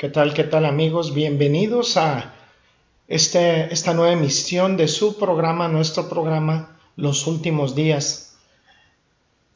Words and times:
¿Qué 0.00 0.08
tal, 0.08 0.32
qué 0.32 0.44
tal 0.44 0.64
amigos? 0.64 1.12
Bienvenidos 1.12 1.98
a 1.98 2.32
este, 3.06 3.70
esta 3.70 3.92
nueva 3.92 4.14
emisión 4.14 4.78
de 4.78 4.88
su 4.88 5.18
programa, 5.18 5.68
nuestro 5.68 6.08
programa, 6.08 6.78
Los 6.96 7.26
Últimos 7.26 7.74
Días. 7.74 8.38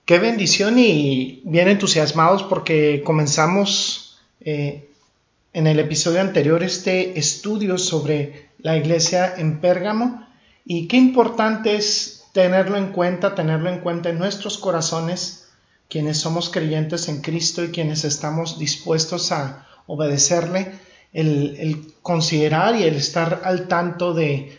Qué 0.04 0.18
bendición 0.18 0.78
y 0.78 1.40
bien 1.44 1.68
entusiasmados 1.68 2.42
porque 2.42 3.02
comenzamos 3.02 4.18
eh, 4.42 4.90
en 5.54 5.66
el 5.66 5.80
episodio 5.80 6.20
anterior 6.20 6.62
este 6.62 7.18
estudio 7.18 7.78
sobre 7.78 8.50
la 8.58 8.76
iglesia 8.76 9.32
en 9.38 9.62
Pérgamo 9.62 10.26
y 10.66 10.88
qué 10.88 10.98
importante 10.98 11.74
es 11.74 12.26
tenerlo 12.34 12.76
en 12.76 12.92
cuenta, 12.92 13.34
tenerlo 13.34 13.70
en 13.70 13.78
cuenta 13.78 14.10
en 14.10 14.18
nuestros 14.18 14.58
corazones, 14.58 15.48
quienes 15.88 16.18
somos 16.18 16.50
creyentes 16.50 17.08
en 17.08 17.22
Cristo 17.22 17.64
y 17.64 17.70
quienes 17.70 18.04
estamos 18.04 18.58
dispuestos 18.58 19.32
a 19.32 19.68
obedecerle, 19.86 20.72
el, 21.12 21.94
considerar 22.02 22.76
y 22.76 22.82
el 22.82 22.96
estar 22.96 23.42
al 23.44 23.68
tanto 23.68 24.14
de 24.14 24.58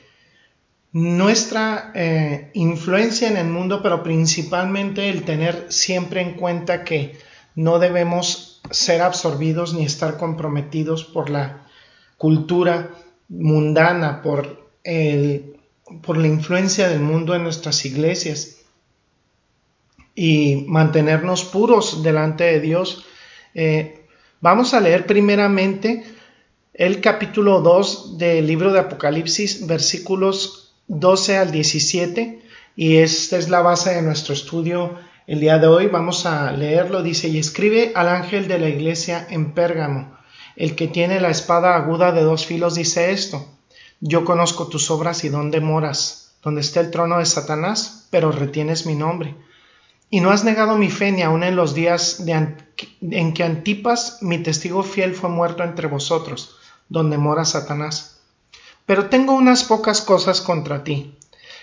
nuestra 0.94 1.92
eh, 1.94 2.52
influencia 2.54 3.28
en 3.28 3.38
el 3.38 3.48
mundo, 3.48 3.81
pero 3.84 4.02
principalmente 4.02 5.09
el 5.09 5.23
tener 5.23 5.66
siempre 5.70 6.22
en 6.22 6.36
cuenta 6.36 6.86
que 6.86 7.18
no 7.56 7.80
debemos 7.80 8.62
ser 8.72 9.02
absorbidos 9.02 9.73
ni 9.73 9.86
estar 9.86 10.18
comprometidos 10.18 11.03
por 11.03 11.30
la 11.30 11.68
cultura 12.18 12.92
mundana, 13.28 14.22
por, 14.22 14.70
el, 14.84 15.58
por 16.02 16.18
la 16.18 16.28
influencia 16.28 16.88
del 16.88 17.02
mundo 17.02 17.36
en 17.36 17.44
nuestras 17.44 17.86
iglesias 17.86 18.62
y 20.16 20.64
mantenernos 20.68 21.44
puros 21.44 22.02
delante 22.02 22.46
de 22.46 22.62
Dios. 22.62 23.06
Eh, 23.53 24.05
Vamos 24.46 24.76
a 24.76 24.80
leer 24.80 25.08
primeramente 25.08 26.04
el 26.72 27.02
capítulo 27.02 27.62
2 27.62 28.20
del 28.20 28.46
libro 28.46 28.72
de 28.72 28.78
Apocalipsis, 28.78 29.66
versículos 29.66 30.76
12 30.88 31.38
al 31.40 31.52
17, 31.52 32.44
y 32.76 32.98
esta 32.98 33.40
es 33.40 33.50
la 33.50 33.64
base 33.64 33.96
de 33.96 34.04
nuestro 34.04 34.36
estudio 34.36 35.00
el 35.26 35.40
día 35.40 35.58
de 35.58 35.66
hoy. 35.66 35.88
Vamos 35.88 36.28
a 36.28 36.52
leerlo. 36.52 37.02
Dice, 37.02 37.28
y 37.28 37.40
escribe 37.40 37.92
al 37.96 38.08
ángel 38.08 38.48
de 38.48 38.60
la 38.60 38.70
iglesia 38.70 39.26
en 39.32 39.56
Pérgamo, 39.56 40.16
el 40.56 40.76
que 40.76 40.88
tiene 40.88 41.20
la 41.20 41.32
espada 41.32 41.76
aguda 41.76 42.12
de 42.12 42.22
dos 42.22 42.46
filos, 42.46 42.76
dice 42.76 43.14
esto, 43.14 43.48
yo 44.00 44.26
conozco 44.26 44.68
tus 44.68 44.92
obras 44.92 45.24
y 45.24 45.30
dónde 45.30 45.59
moras, 45.59 46.36
donde 46.44 46.62
está 46.62 46.82
el 46.82 46.92
trono 46.92 47.18
de 47.18 47.26
Satanás, 47.26 48.09
pero 48.12 48.32
retienes 48.32 48.86
mi 48.86 48.94
nombre 48.94 49.34
y 50.09 50.20
no 50.20 50.31
has 50.31 50.44
negado 50.44 50.78
mi 50.78 50.89
fe 50.89 51.11
ni 51.11 51.23
aun 51.23 51.44
en 51.44 51.56
los 51.56 51.73
días 51.73 52.23
en 52.25 53.34
que 53.34 53.44
Antipas, 53.44 54.20
mi 54.22 54.38
testigo 54.39 54.84
fiel, 54.84 55.16
fue 55.16 55.30
muerto 55.30 55.64
entre 55.64 55.88
vosotros, 55.88 56.58
donde 56.89 57.17
mora 57.17 57.45
Satanás. 57.45 58.22
Pero 58.86 59.09
tengo 59.09 59.34
unas 59.34 59.64
pocas 59.64 60.02
cosas 60.02 60.42
contra 60.42 60.84
ti, 60.84 61.18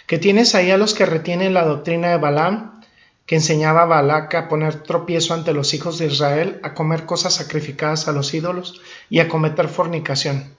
que 0.07 0.19
tienes 0.19 0.55
ahí 0.55 0.71
a 0.71 0.77
los 0.77 0.95
que 0.95 1.07
retienen 1.07 1.55
la 1.55 1.65
doctrina 1.65 2.09
de 2.09 2.19
Balaam, 2.19 2.81
que 3.27 3.37
enseñaba 3.37 3.83
a 3.83 3.87
Balac 3.87 4.35
a 4.35 4.49
poner 4.49 4.83
tropiezo 4.83 5.33
ante 5.33 5.53
los 5.53 5.73
hijos 5.75 5.99
de 5.99 6.07
Israel, 6.07 6.59
a 6.65 6.75
comer 6.75 7.07
cosas 7.07 7.35
sacrificadas 7.35 8.09
a 8.09 8.13
los 8.13 8.35
ídolos 8.35 8.81
y 9.09 9.21
a 9.21 9.29
cometer 9.29 9.69
fornicación. 9.69 10.57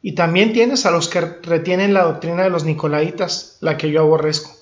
Y 0.00 0.14
también 0.14 0.54
tienes 0.54 0.86
a 0.86 0.90
los 0.90 1.08
que 1.08 1.20
retienen 1.20 1.92
la 1.92 2.04
doctrina 2.04 2.42
de 2.42 2.50
los 2.50 2.64
Nicolaitas, 2.64 3.58
la 3.60 3.76
que 3.76 3.90
yo 3.90 4.00
aborrezco 4.00 4.61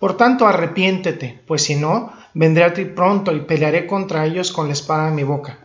por 0.00 0.16
tanto, 0.16 0.46
arrepiéntete, 0.46 1.42
pues 1.46 1.62
si 1.62 1.76
no, 1.76 2.12
vendré 2.32 2.64
a 2.64 2.72
ti 2.72 2.86
pronto 2.86 3.32
y 3.32 3.40
pelearé 3.40 3.86
contra 3.86 4.24
ellos 4.24 4.50
con 4.50 4.66
la 4.66 4.72
espada 4.72 5.08
en 5.08 5.14
mi 5.14 5.24
boca. 5.24 5.58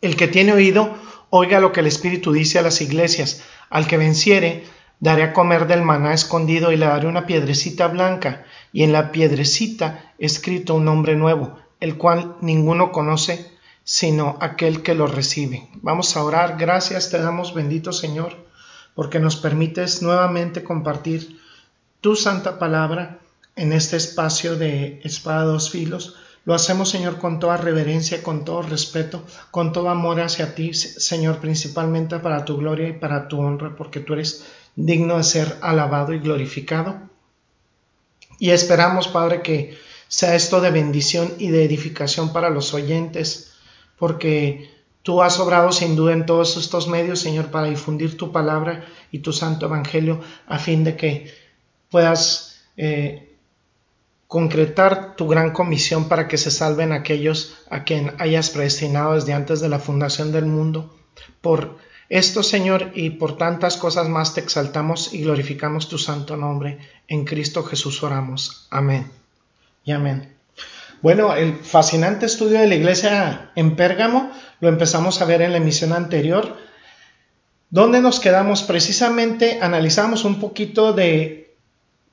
El 0.00 0.16
que 0.16 0.26
tiene 0.26 0.54
oído, 0.54 0.94
oiga 1.28 1.60
lo 1.60 1.70
que 1.70 1.80
el 1.80 1.86
Espíritu 1.86 2.32
dice 2.32 2.58
a 2.58 2.62
las 2.62 2.80
iglesias. 2.80 3.44
Al 3.68 3.86
que 3.86 3.98
venciere, 3.98 4.64
daré 5.00 5.22
a 5.22 5.32
comer 5.34 5.66
del 5.66 5.82
maná 5.82 6.14
escondido 6.14 6.72
y 6.72 6.78
le 6.78 6.86
daré 6.86 7.06
una 7.06 7.26
piedrecita 7.26 7.88
blanca, 7.88 8.46
y 8.72 8.84
en 8.84 8.92
la 8.92 9.12
piedrecita 9.12 10.14
escrito 10.18 10.74
un 10.74 10.86
nombre 10.86 11.14
nuevo, 11.14 11.58
el 11.80 11.98
cual 11.98 12.36
ninguno 12.40 12.90
conoce 12.90 13.52
sino 13.84 14.38
aquel 14.40 14.82
que 14.82 14.94
lo 14.94 15.06
recibe. 15.06 15.68
Vamos 15.82 16.16
a 16.16 16.24
orar. 16.24 16.56
Gracias 16.58 17.10
te 17.10 17.18
damos, 17.18 17.52
bendito 17.52 17.92
Señor, 17.92 18.34
porque 18.94 19.20
nos 19.20 19.36
permites 19.36 20.00
nuevamente 20.00 20.64
compartir 20.64 21.38
tu 22.04 22.16
santa 22.16 22.58
palabra 22.58 23.20
en 23.56 23.72
este 23.72 23.96
espacio 23.96 24.56
de 24.56 25.00
espada 25.04 25.44
dos 25.44 25.70
filos. 25.70 26.16
Lo 26.44 26.52
hacemos, 26.52 26.90
Señor, 26.90 27.16
con 27.16 27.38
toda 27.40 27.56
reverencia, 27.56 28.22
con 28.22 28.44
todo 28.44 28.60
respeto, 28.60 29.24
con 29.50 29.72
todo 29.72 29.88
amor 29.88 30.20
hacia 30.20 30.54
ti, 30.54 30.74
Señor, 30.74 31.38
principalmente 31.38 32.18
para 32.18 32.44
tu 32.44 32.58
gloria 32.58 32.88
y 32.88 32.92
para 32.92 33.26
tu 33.26 33.40
honra, 33.40 33.74
porque 33.74 34.00
tú 34.00 34.12
eres 34.12 34.44
digno 34.76 35.16
de 35.16 35.24
ser 35.24 35.56
alabado 35.62 36.12
y 36.12 36.18
glorificado. 36.18 37.08
Y 38.38 38.50
esperamos, 38.50 39.08
Padre, 39.08 39.40
que 39.40 39.78
sea 40.06 40.34
esto 40.34 40.60
de 40.60 40.72
bendición 40.72 41.32
y 41.38 41.48
de 41.48 41.64
edificación 41.64 42.34
para 42.34 42.50
los 42.50 42.74
oyentes, 42.74 43.54
porque 43.98 44.70
tú 45.02 45.22
has 45.22 45.40
obrado 45.40 45.72
sin 45.72 45.96
duda 45.96 46.12
en 46.12 46.26
todos 46.26 46.58
estos 46.58 46.86
medios, 46.86 47.20
Señor, 47.20 47.46
para 47.46 47.68
difundir 47.68 48.18
tu 48.18 48.30
palabra 48.30 48.84
y 49.10 49.20
tu 49.20 49.32
santo 49.32 49.64
evangelio, 49.64 50.20
a 50.46 50.58
fin 50.58 50.84
de 50.84 50.96
que 50.96 51.43
puedas 51.94 52.56
eh, 52.76 53.36
concretar 54.26 55.14
tu 55.14 55.28
gran 55.28 55.52
comisión 55.52 56.08
para 56.08 56.26
que 56.26 56.38
se 56.38 56.50
salven 56.50 56.90
aquellos 56.90 57.56
a 57.70 57.84
quien 57.84 58.14
hayas 58.18 58.50
predestinado 58.50 59.14
desde 59.14 59.32
antes 59.32 59.60
de 59.60 59.68
la 59.68 59.78
fundación 59.78 60.32
del 60.32 60.46
mundo. 60.46 60.92
Por 61.40 61.78
esto, 62.08 62.42
Señor, 62.42 62.90
y 62.96 63.10
por 63.10 63.38
tantas 63.38 63.76
cosas 63.76 64.08
más 64.08 64.34
te 64.34 64.40
exaltamos 64.40 65.14
y 65.14 65.22
glorificamos 65.22 65.88
tu 65.88 65.96
santo 65.96 66.36
nombre. 66.36 66.80
En 67.06 67.24
Cristo 67.24 67.62
Jesús 67.62 68.02
oramos. 68.02 68.66
Amén. 68.70 69.08
Y 69.84 69.92
amén. 69.92 70.34
Bueno, 71.00 71.32
el 71.36 71.54
fascinante 71.54 72.26
estudio 72.26 72.58
de 72.58 72.66
la 72.66 72.74
iglesia 72.74 73.52
en 73.54 73.76
Pérgamo 73.76 74.32
lo 74.58 74.68
empezamos 74.68 75.22
a 75.22 75.26
ver 75.26 75.42
en 75.42 75.52
la 75.52 75.58
emisión 75.58 75.92
anterior, 75.92 76.56
donde 77.70 78.00
nos 78.00 78.18
quedamos 78.18 78.64
precisamente, 78.64 79.60
analizamos 79.62 80.24
un 80.24 80.40
poquito 80.40 80.92
de 80.92 81.43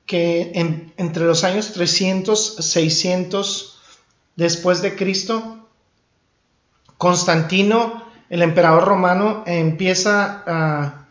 que 0.06 0.52
entre 0.96 1.24
los 1.24 1.44
años 1.44 1.72
300, 1.72 2.56
600 2.56 3.80
después 4.36 4.82
de 4.82 4.96
Cristo, 4.96 5.68
Constantino, 6.98 8.02
el 8.30 8.42
emperador 8.42 8.84
romano, 8.84 9.42
empieza 9.46 10.42
a, 10.46 11.08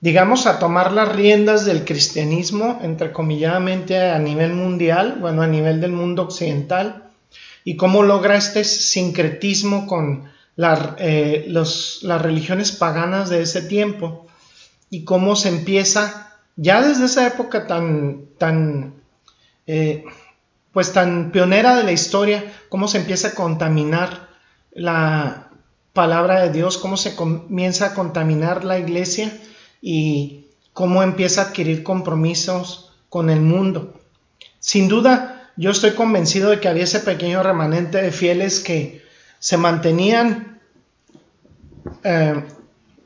digamos, 0.00 0.46
a 0.46 0.58
tomar 0.58 0.92
las 0.92 1.14
riendas 1.14 1.64
del 1.64 1.84
cristianismo, 1.84 2.80
entrecomilladamente 2.82 4.10
a 4.10 4.18
nivel 4.18 4.52
mundial, 4.52 5.18
bueno, 5.20 5.42
a 5.42 5.46
nivel 5.46 5.80
del 5.80 5.92
mundo 5.92 6.22
occidental, 6.22 7.04
y 7.64 7.76
cómo 7.76 8.02
logra 8.02 8.36
este 8.36 8.64
sincretismo 8.64 9.86
con 9.86 10.24
eh, 10.98 11.46
las 11.48 12.02
religiones 12.02 12.72
paganas 12.72 13.30
de 13.30 13.42
ese 13.42 13.62
tiempo, 13.62 14.26
y 14.90 15.04
cómo 15.04 15.36
se 15.36 15.48
empieza 15.48 16.31
ya 16.56 16.82
desde 16.82 17.06
esa 17.06 17.26
época 17.26 17.66
tan, 17.66 18.26
tan, 18.38 18.94
eh, 19.66 20.04
pues 20.72 20.92
tan 20.92 21.30
pionera 21.32 21.76
de 21.76 21.84
la 21.84 21.92
historia, 21.92 22.52
cómo 22.68 22.88
se 22.88 22.98
empieza 22.98 23.28
a 23.28 23.34
contaminar 23.34 24.28
la 24.72 25.48
palabra 25.92 26.40
de 26.40 26.50
Dios, 26.50 26.78
cómo 26.78 26.96
se 26.96 27.14
comienza 27.14 27.86
a 27.86 27.94
contaminar 27.94 28.64
la 28.64 28.78
iglesia 28.78 29.32
y 29.80 30.46
cómo 30.72 31.02
empieza 31.02 31.42
a 31.42 31.44
adquirir 31.46 31.82
compromisos 31.82 32.92
con 33.08 33.28
el 33.28 33.40
mundo. 33.40 33.94
Sin 34.58 34.88
duda, 34.88 35.50
yo 35.56 35.70
estoy 35.70 35.92
convencido 35.92 36.50
de 36.50 36.60
que 36.60 36.68
había 36.68 36.84
ese 36.84 37.00
pequeño 37.00 37.42
remanente 37.42 38.00
de 38.00 38.10
fieles 38.10 38.60
que 38.60 39.02
se 39.38 39.56
mantenían 39.56 40.60
eh, 42.04 42.44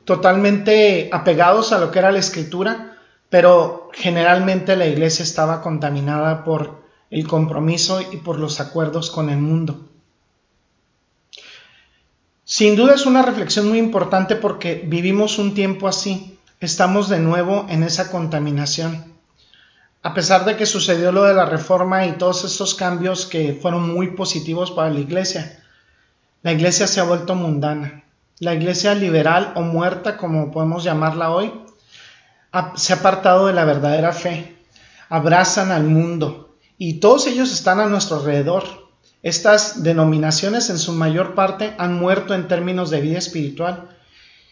totalmente 0.05 1.09
apegados 1.11 1.73
a 1.73 1.79
lo 1.79 1.91
que 1.91 1.99
era 1.99 2.11
la 2.11 2.19
escritura, 2.19 2.96
pero 3.29 3.89
generalmente 3.93 4.75
la 4.75 4.87
iglesia 4.87 5.23
estaba 5.23 5.61
contaminada 5.61 6.43
por 6.43 6.83
el 7.09 7.27
compromiso 7.27 8.01
y 8.01 8.17
por 8.17 8.39
los 8.39 8.59
acuerdos 8.59 9.11
con 9.11 9.29
el 9.29 9.37
mundo. 9.37 9.87
Sin 12.43 12.75
duda 12.77 12.95
es 12.95 13.05
una 13.05 13.23
reflexión 13.23 13.67
muy 13.67 13.77
importante 13.77 14.37
porque 14.37 14.83
vivimos 14.85 15.37
un 15.37 15.53
tiempo 15.53 15.87
así, 15.87 16.39
estamos 16.61 17.09
de 17.09 17.19
nuevo 17.19 17.65
en 17.69 17.83
esa 17.83 18.09
contaminación. 18.09 19.13
A 20.01 20.13
pesar 20.13 20.45
de 20.45 20.55
que 20.55 20.65
sucedió 20.65 21.11
lo 21.11 21.23
de 21.23 21.33
la 21.33 21.45
reforma 21.45 22.05
y 22.05 22.13
todos 22.13 22.45
estos 22.45 22.75
cambios 22.75 23.25
que 23.25 23.53
fueron 23.61 23.93
muy 23.93 24.11
positivos 24.11 24.71
para 24.71 24.89
la 24.89 24.99
iglesia, 24.99 25.61
la 26.43 26.53
iglesia 26.53 26.87
se 26.87 27.01
ha 27.01 27.03
vuelto 27.03 27.35
mundana. 27.35 28.05
La 28.39 28.53
iglesia 28.53 28.95
liberal 28.95 29.51
o 29.55 29.61
muerta, 29.63 30.15
como 30.15 30.51
podemos 30.51 30.85
llamarla 30.85 31.31
hoy, 31.31 31.51
se 32.75 32.93
ha 32.93 32.97
apartado 32.97 33.47
de 33.47 33.53
la 33.53 33.65
verdadera 33.65 34.13
fe. 34.13 34.55
Abrazan 35.09 35.71
al 35.71 35.83
mundo 35.83 36.57
y 36.77 36.95
todos 36.95 37.27
ellos 37.27 37.51
están 37.51 37.79
a 37.79 37.87
nuestro 37.87 38.17
alrededor. 38.17 38.63
Estas 39.23 39.83
denominaciones 39.83 40.69
en 40.69 40.77
su 40.77 40.93
mayor 40.93 41.33
parte 41.33 41.73
han 41.77 41.95
muerto 41.95 42.33
en 42.33 42.47
términos 42.47 42.89
de 42.89 43.01
vida 43.01 43.17
espiritual 43.17 43.89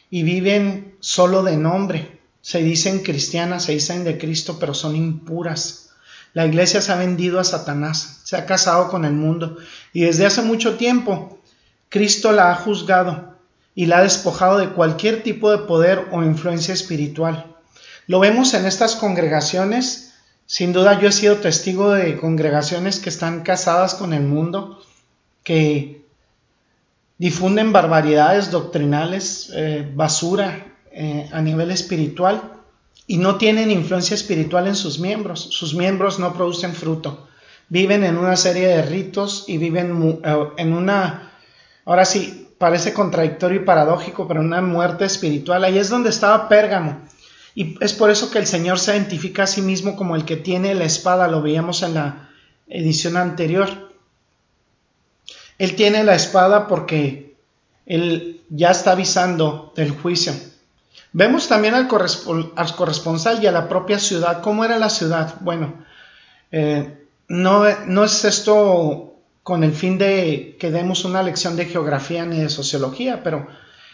y 0.09 0.23
viven 0.23 0.95
solo 0.99 1.43
de 1.43 1.57
nombre. 1.57 2.19
Se 2.41 2.61
dicen 2.61 2.99
cristianas, 2.99 3.63
se 3.63 3.73
dicen 3.73 4.03
de 4.03 4.17
Cristo, 4.17 4.57
pero 4.59 4.73
son 4.73 4.95
impuras. 4.95 5.89
La 6.33 6.45
iglesia 6.45 6.81
se 6.81 6.91
ha 6.91 6.95
vendido 6.95 7.39
a 7.39 7.45
Satanás, 7.45 8.21
se 8.23 8.35
ha 8.35 8.45
casado 8.45 8.89
con 8.89 9.05
el 9.05 9.13
mundo 9.13 9.57
y 9.93 10.01
desde 10.01 10.25
hace 10.25 10.41
mucho 10.41 10.75
tiempo 10.75 11.39
Cristo 11.87 12.33
la 12.33 12.51
ha 12.51 12.55
juzgado 12.55 13.35
y 13.73 13.85
la 13.85 13.99
ha 13.99 14.03
despojado 14.03 14.57
de 14.57 14.69
cualquier 14.69 15.23
tipo 15.23 15.49
de 15.51 15.59
poder 15.59 16.09
o 16.11 16.23
influencia 16.23 16.73
espiritual. 16.73 17.54
Lo 18.07 18.19
vemos 18.19 18.53
en 18.53 18.65
estas 18.65 18.95
congregaciones. 18.95 20.13
Sin 20.45 20.73
duda 20.73 20.99
yo 20.99 21.09
he 21.09 21.11
sido 21.11 21.37
testigo 21.37 21.91
de 21.91 22.17
congregaciones 22.17 22.99
que 22.99 23.09
están 23.09 23.41
casadas 23.41 23.95
con 23.95 24.13
el 24.13 24.21
mundo, 24.21 24.79
que 25.43 26.05
difunden 27.17 27.71
barbaridades 27.71 28.51
doctrinales, 28.51 29.51
eh, 29.55 29.89
basura 29.93 30.65
eh, 30.91 31.29
a 31.31 31.41
nivel 31.41 31.71
espiritual 31.71 32.53
y 33.07 33.17
no 33.17 33.37
tienen 33.37 33.71
influencia 33.71 34.15
espiritual 34.15 34.67
en 34.67 34.75
sus 34.75 34.99
miembros. 34.99 35.47
Sus 35.51 35.73
miembros 35.73 36.19
no 36.19 36.33
producen 36.33 36.73
fruto. 36.73 37.27
Viven 37.69 38.03
en 38.03 38.17
una 38.17 38.35
serie 38.35 38.67
de 38.67 38.81
ritos 38.83 39.45
y 39.47 39.57
viven 39.57 40.19
eh, 40.23 40.47
en 40.57 40.73
una, 40.73 41.31
ahora 41.85 42.05
sí, 42.05 42.49
parece 42.57 42.93
contradictorio 42.93 43.61
y 43.61 43.65
paradójico, 43.65 44.27
pero 44.27 44.41
una 44.41 44.61
muerte 44.61 45.05
espiritual. 45.05 45.63
Ahí 45.63 45.77
es 45.77 45.89
donde 45.89 46.09
estaba 46.09 46.47
Pérgamo. 46.47 47.01
Y 47.55 47.77
es 47.81 47.93
por 47.93 48.11
eso 48.11 48.29
que 48.29 48.39
el 48.39 48.45
Señor 48.45 48.79
se 48.79 48.91
identifica 48.91 49.43
a 49.43 49.47
sí 49.47 49.61
mismo 49.61 49.95
como 49.95 50.15
el 50.15 50.25
que 50.25 50.35
tiene 50.35 50.75
la 50.75 50.83
espada, 50.83 51.27
lo 51.27 51.41
veíamos 51.41 51.81
en 51.83 51.93
la 51.93 52.29
edición 52.67 53.17
anterior. 53.17 53.93
Él 55.57 55.75
tiene 55.75 56.03
la 56.03 56.15
espada 56.15 56.67
porque 56.67 57.35
él 57.85 58.41
ya 58.49 58.71
está 58.71 58.91
avisando 58.91 59.71
del 59.75 59.91
juicio. 59.91 60.33
Vemos 61.13 61.47
también 61.47 61.75
al, 61.75 61.87
corresponsal 61.87 63.41
y 63.41 63.47
a 63.47 63.51
la 63.53 63.69
propia 63.69 63.99
ciudad. 63.99 64.41
¿Cómo 64.41 64.65
era 64.65 64.77
la 64.77 64.89
ciudad? 64.89 65.35
Bueno, 65.39 65.85
eh, 66.51 67.05
no, 67.29 67.63
no 67.85 68.03
es 68.03 68.25
esto 68.25 69.15
con 69.41 69.63
el 69.63 69.73
fin 69.73 69.97
de 69.97 70.57
que 70.59 70.71
demos 70.71 71.05
una 71.05 71.23
lección 71.23 71.55
de 71.55 71.67
geografía 71.67 72.25
ni 72.25 72.41
de 72.41 72.49
sociología, 72.49 73.23
pero 73.23 73.47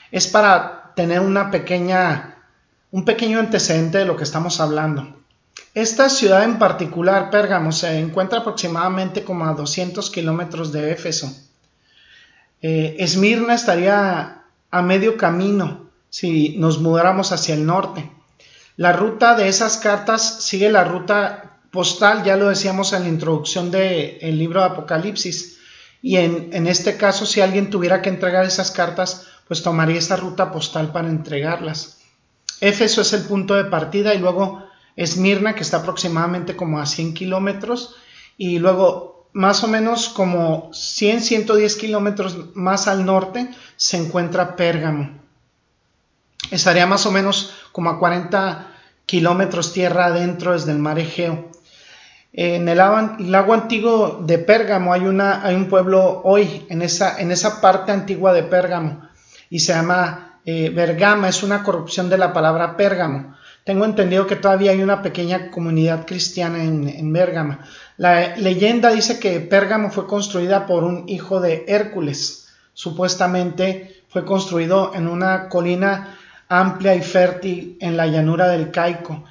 es 0.10 0.28
para 0.28 0.94
tener 0.96 1.19
una 1.19 1.52
pequeña, 1.52 2.31
un 2.92 3.06
pequeño 3.06 3.40
antecedente 3.40 4.00
de 4.00 4.06
lo 4.06 4.18
que 4.18 4.24
estamos 4.24 4.60
hablando. 4.60 5.16
Esta 5.74 6.10
ciudad 6.10 6.44
en 6.44 6.60
particular, 6.60 7.30
Pérgamo, 7.30 7.72
se 7.72 7.98
encuentra 7.98 8.40
aproximadamente 8.40 9.24
como 9.24 9.46
a 9.46 9.54
200 9.54 10.10
kilómetros 10.10 10.72
de 10.74 10.92
Éfeso. 10.92 11.34
Eh, 12.62 12.98
Esmirna 13.00 13.54
estaría 13.54 14.44
a 14.70 14.82
medio 14.82 15.18
camino 15.18 15.90
si 16.10 16.58
nos 16.58 16.80
mudáramos 16.80 17.32
hacia 17.32 17.56
el 17.56 17.66
norte. 17.66 18.12
La 18.76 18.92
ruta 18.92 19.36
de 19.36 19.48
esas 19.48 19.78
cartas 19.78 20.44
sigue 20.44 20.70
la 20.70 20.84
ruta 20.84 21.60
postal, 21.72 22.24
ya 22.24 22.36
lo 22.36 22.50
decíamos 22.50 22.92
en 22.92 23.04
la 23.04 23.10
introducción 23.10 23.72
del 23.72 24.38
libro 24.38 24.60
de 24.60 24.68
Apocalipsis. 24.68 25.60
Y 26.02 26.18
en, 26.18 26.50
en, 26.52 26.68
este 26.68 26.98
caso, 26.98 27.26
si 27.26 27.40
alguien 27.40 27.70
tuviera 27.70 28.02
que 28.02 28.10
entregar 28.10 28.44
esas 28.44 28.72
cartas, 28.72 29.28
pues 29.48 29.64
tomaría 29.64 30.00
esa 30.00 30.18
ruta 30.18 30.52
postal 30.52 30.92
para 30.92 31.08
entregarlas. 31.08 32.00
Éfeso 32.62 33.02
es 33.02 33.12
el 33.13 33.24
punto 33.24 33.56
de 33.56 33.66
partida 33.66 34.13
y 34.13 34.19
luego 34.19 34.63
Esmirna, 34.96 35.56
que 35.56 35.63
está 35.63 35.78
aproximadamente 35.78 36.56
como 36.56 36.80
a 36.80 36.86
100 36.86 37.13
kilómetros, 37.13 37.96
y 38.38 38.60
luego 38.60 39.30
más 39.34 39.63
o 39.63 39.68
menos 39.68 40.10
como 40.10 40.69
100, 40.74 41.22
110 41.22 41.75
kilómetros 41.75 42.56
más 42.56 42.88
al 42.88 43.06
norte 43.06 43.50
se 43.78 43.98
encuentra 43.98 44.56
Pérgamo. 44.56 45.10
Estaría 46.52 46.86
más 46.86 47.06
o 47.06 47.12
menos 47.12 47.54
como 47.72 47.90
a 47.90 48.00
40 48.00 48.68
kilómetros 49.06 49.74
tierra 49.74 50.06
adentro 50.06 50.54
desde 50.54 50.72
el 50.72 50.80
mar 50.80 51.00
Egeo. 51.00 51.50
En 52.34 52.69
el 52.69 52.78
lago, 52.78 53.54
antiguo 53.54 54.22
de 54.24 54.38
Pérgamo 54.38 54.94
hay, 54.94 55.02
una, 55.02 55.46
hay 55.46 55.56
un 55.56 55.68
pueblo 55.68 56.22
hoy, 56.24 56.66
en 56.69 56.81
esa, 56.81 57.19
en 57.19 57.31
esa 57.31 57.60
parte 57.60 57.92
antigua 57.92 58.34
de 58.34 58.44
Pérgamo, 58.44 59.02
y 59.50 59.60
se 59.60 59.74
llama 59.74 60.31
eh, 60.46 60.70
Bergama, 60.70 61.30
es 61.30 61.44
una 61.44 61.64
corrupción 61.64 62.10
de 62.10 62.18
la 62.18 62.34
palabra 62.34 62.76
Pérgamo. 62.78 63.36
Tengo 63.64 63.86
entendido 63.86 64.26
que 64.26 64.36
todavía 64.36 64.72
hay 64.72 64.82
una 64.82 65.02
pequeña 65.02 65.52
comunidad 65.52 66.06
cristiana 66.06 66.64
en, 66.64 66.88
en 66.88 67.14
Bérgama. 67.14 67.60
La 67.98 68.36
leyenda 68.36 68.92
dice 68.92 69.20
que 69.20 69.40
Pérgamo 69.40 69.92
fue 69.92 70.08
construida 70.08 70.66
por 70.66 70.84
un 70.84 71.08
hijo 71.08 71.40
de 71.40 71.66
Hércules. 71.68 72.48
Supuestamente 72.74 74.04
fue 74.10 74.26
construido 74.26 74.94
en 74.96 75.08
una 75.08 75.48
colina 75.48 76.18
amplia 76.52 76.96
y 76.96 77.02
fértil 77.02 77.78
en 77.80 77.96
la 77.96 78.08
llanura 78.08 78.50
del 78.50 78.72
Caico, 78.72 79.24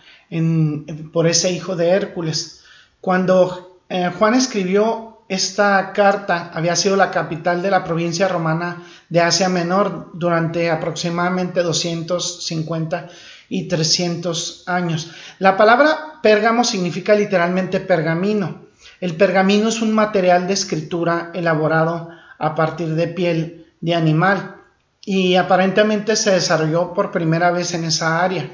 por 1.12 1.26
ese 1.26 1.52
hijo 1.52 1.76
de 1.76 1.90
Hércules. 1.90 2.64
Cuando 3.00 3.78
eh, 3.90 4.10
Juan 4.18 4.34
escribió 4.34 5.09
esta 5.30 5.92
carta, 5.92 6.50
había 6.52 6.74
sido 6.74 6.96
la 6.96 7.12
capital 7.12 7.62
de 7.62 7.70
la 7.70 7.84
provincia 7.84 8.26
romana 8.26 8.82
de 9.08 9.20
Asia 9.20 9.48
Menor 9.48 10.10
durante 10.12 10.68
aproximadamente 10.68 11.62
250 11.62 13.08
y 13.48 13.68
300 13.68 14.64
años. 14.66 15.12
La 15.38 15.56
palabra 15.56 16.18
pérgamo 16.20 16.64
significa 16.64 17.14
literalmente 17.14 17.78
pergamino. 17.78 18.62
El 19.00 19.14
pergamino 19.14 19.68
es 19.68 19.80
un 19.82 19.92
material 19.92 20.48
de 20.48 20.54
escritura 20.54 21.30
elaborado 21.32 22.10
a 22.36 22.56
partir 22.56 22.96
de 22.96 23.06
piel 23.06 23.66
de 23.80 23.94
animal 23.94 24.56
y 25.04 25.36
aparentemente 25.36 26.16
se 26.16 26.32
desarrolló 26.32 26.92
por 26.92 27.12
primera 27.12 27.52
vez 27.52 27.72
en 27.72 27.84
esa 27.84 28.20
área. 28.20 28.50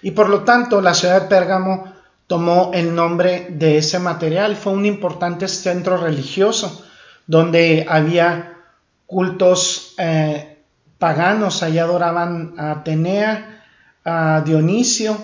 Y 0.00 0.12
por 0.12 0.30
lo 0.30 0.40
tanto, 0.40 0.80
la 0.80 0.94
ciudad 0.94 1.20
de 1.20 1.28
Pérgamo 1.28 1.91
tomó 2.32 2.70
el 2.72 2.94
nombre 2.94 3.48
de 3.50 3.76
ese 3.76 3.98
material. 3.98 4.56
Fue 4.56 4.72
un 4.72 4.86
importante 4.86 5.48
centro 5.48 5.98
religioso 5.98 6.82
donde 7.26 7.84
había 7.86 8.56
cultos 9.04 9.94
eh, 9.98 10.56
paganos. 10.98 11.62
Allí 11.62 11.78
adoraban 11.78 12.54
a 12.56 12.70
Atenea, 12.70 13.62
a 14.02 14.40
Dionisio, 14.46 15.14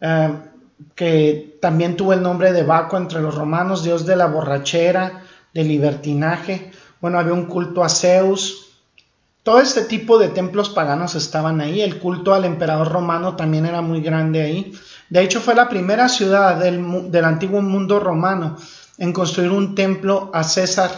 eh, 0.00 0.32
que 0.94 1.58
también 1.60 1.94
tuvo 1.94 2.14
el 2.14 2.22
nombre 2.22 2.54
de 2.54 2.62
Baco 2.62 2.96
entre 2.96 3.20
los 3.20 3.34
romanos, 3.34 3.84
dios 3.84 4.06
de 4.06 4.16
la 4.16 4.24
borrachera, 4.24 5.24
del 5.52 5.68
libertinaje. 5.68 6.70
Bueno, 7.02 7.18
había 7.18 7.34
un 7.34 7.44
culto 7.44 7.84
a 7.84 7.90
Zeus. 7.90 8.78
Todo 9.42 9.60
este 9.60 9.82
tipo 9.82 10.18
de 10.18 10.28
templos 10.28 10.70
paganos 10.70 11.16
estaban 11.16 11.60
ahí. 11.60 11.82
El 11.82 11.98
culto 11.98 12.32
al 12.32 12.46
emperador 12.46 12.90
romano 12.90 13.36
también 13.36 13.66
era 13.66 13.82
muy 13.82 14.00
grande 14.00 14.40
ahí. 14.40 14.72
De 15.08 15.22
hecho, 15.22 15.40
fue 15.40 15.54
la 15.54 15.68
primera 15.68 16.08
ciudad 16.08 16.56
del, 16.56 17.24
antiguo 17.24 17.62
mundo 17.62 18.00
romano 18.00 18.56
en 18.98 19.12
construir 19.12 19.50
un 19.50 19.74
templo 19.74 20.30
a 20.34 20.42
César 20.42 20.90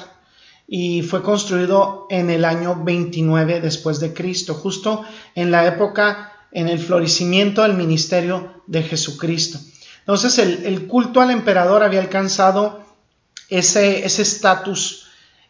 y 0.67 1.03
fue 1.03 1.23
construido 1.23 2.07
en 2.11 2.31
el 2.31 2.45
año 2.45 2.83
29 2.85 3.61
después 3.61 4.01
de 4.01 4.15
Cristo, 4.15 4.55
justo 4.55 5.05
en 5.35 5.51
la 5.51 5.67
época 5.67 6.33
en 6.53 6.69
el 6.69 6.79
florecimiento 6.79 7.63
del 7.63 7.75
ministerio 7.75 8.63
de 8.67 8.83
Jesucristo. 8.83 9.59
Entonces 10.01 10.39
el, 10.39 10.87
culto 10.87 11.21
al 11.21 11.31
emperador 11.31 11.83
había 11.83 12.01
alcanzado 12.01 12.81
ese 13.51 14.05
estatus, 14.07 15.07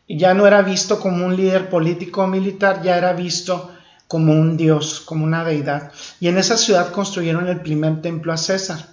ya 0.08 0.34
no 0.34 0.46
era 0.46 0.62
visto 0.62 0.98
como 0.98 1.26
un 1.26 1.36
líder 1.36 1.68
político 1.68 2.22
o 2.22 2.26
militar, 2.26 2.82
ya 2.82 2.96
era 2.96 3.12
visto 3.12 3.70
como 4.08 4.32
un 4.32 4.56
dios, 4.56 5.00
como 5.00 5.24
una 5.24 5.44
deidad. 5.44 5.92
Y 6.18 6.28
en 6.28 6.38
esa 6.38 6.56
ciudad 6.56 6.90
construyeron 6.90 7.46
el 7.46 7.60
primer 7.60 8.02
templo 8.02 8.32
a 8.32 8.38
César. 8.38 8.88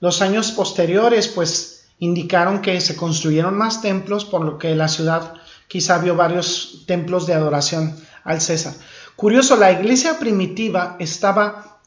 Los 0.00 0.22
años 0.22 0.52
posteriores, 0.52 1.28
pues, 1.28 1.84
indicaron 1.98 2.62
que 2.62 2.80
se 2.80 2.96
construyeron 2.96 3.58
más 3.58 3.82
templos, 3.82 4.24
por 4.24 4.44
lo 4.44 4.58
que 4.58 4.74
la 4.76 4.88
ciudad 4.88 5.34
quizá 5.68 5.98
vio 5.98 6.14
varios 6.14 6.84
templos 6.86 7.26
de 7.26 7.34
adoración 7.34 7.96
al 8.22 8.40
César. 8.40 8.74
Curioso, 9.16 9.56
la 9.56 9.72
iglesia 9.72 10.18
primitiva 10.18 10.96
estaba, 11.00 11.78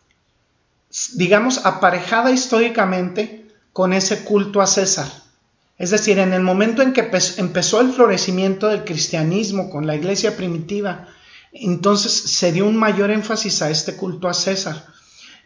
digamos, 1.13 1.65
aparejada 1.65 2.31
históricamente 2.31 3.47
con 3.71 3.93
ese 3.93 4.23
culto 4.23 4.61
a 4.61 4.67
César. 4.67 5.07
Es 5.77 5.91
decir, 5.91 6.19
en 6.19 6.33
el 6.33 6.41
momento 6.41 6.81
en 6.81 6.91
que 6.91 7.09
empezó 7.37 7.79
el 7.79 7.93
florecimiento 7.93 8.67
del 8.67 8.83
cristianismo 8.83 9.69
con 9.69 9.87
la 9.87 9.95
iglesia 9.95 10.35
primitiva, 10.35 11.07
entonces 11.51 12.11
se 12.11 12.51
dio 12.51 12.65
un 12.65 12.77
mayor 12.77 13.11
énfasis 13.11 13.61
a 13.61 13.69
este 13.69 13.95
culto 13.95 14.27
a 14.27 14.33
César. 14.33 14.85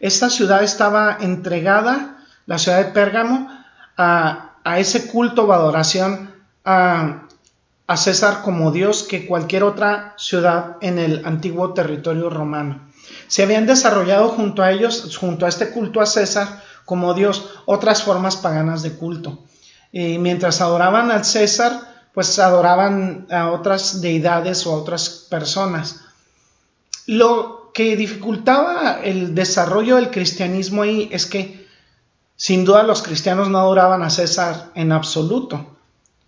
Esta 0.00 0.28
ciudad 0.28 0.62
estaba 0.62 1.16
entregada, 1.20 2.18
la 2.46 2.58
ciudad 2.58 2.84
de 2.84 2.92
Pérgamo, 2.92 3.48
a, 3.96 4.50
ese 4.76 5.06
culto 5.08 5.44
o 5.44 5.52
adoración 5.52 6.34
a, 6.64 7.28
a 7.86 7.96
César 7.96 8.42
como 8.42 8.70
Dios 8.70 9.02
que 9.02 9.26
cualquier 9.26 9.62
otra 9.62 10.14
ciudad 10.16 10.76
en 10.80 10.98
el 10.98 11.24
antiguo 11.24 11.72
territorio 11.74 12.30
romano. 12.30 12.88
Se 13.28 13.42
habían 13.42 13.66
desarrollado 13.66 14.28
junto 14.30 14.62
a 14.62 14.72
ellos, 14.72 15.16
junto 15.16 15.46
a 15.46 15.48
este 15.48 15.70
culto 15.70 16.00
a 16.00 16.06
César 16.06 16.62
como 16.84 17.14
Dios, 17.14 17.50
otras 17.66 18.02
formas 18.02 18.36
paganas 18.36 18.82
de 18.82 18.92
culto. 18.92 19.44
Y 19.92 20.18
mientras 20.18 20.60
adoraban 20.60 21.10
al 21.10 21.24
César, 21.24 21.93
pues 22.14 22.38
adoraban 22.38 23.26
a 23.30 23.50
otras 23.50 24.00
deidades 24.00 24.66
o 24.66 24.72
a 24.72 24.76
otras 24.76 25.26
personas. 25.28 26.00
Lo 27.06 27.72
que 27.74 27.96
dificultaba 27.96 29.00
el 29.02 29.34
desarrollo 29.34 29.96
del 29.96 30.10
cristianismo 30.10 30.82
ahí 30.82 31.08
es 31.12 31.26
que 31.26 31.66
sin 32.36 32.64
duda 32.64 32.84
los 32.84 33.02
cristianos 33.02 33.48
no 33.50 33.58
adoraban 33.58 34.02
a 34.02 34.10
César 34.10 34.70
en 34.76 34.92
absoluto. 34.92 35.76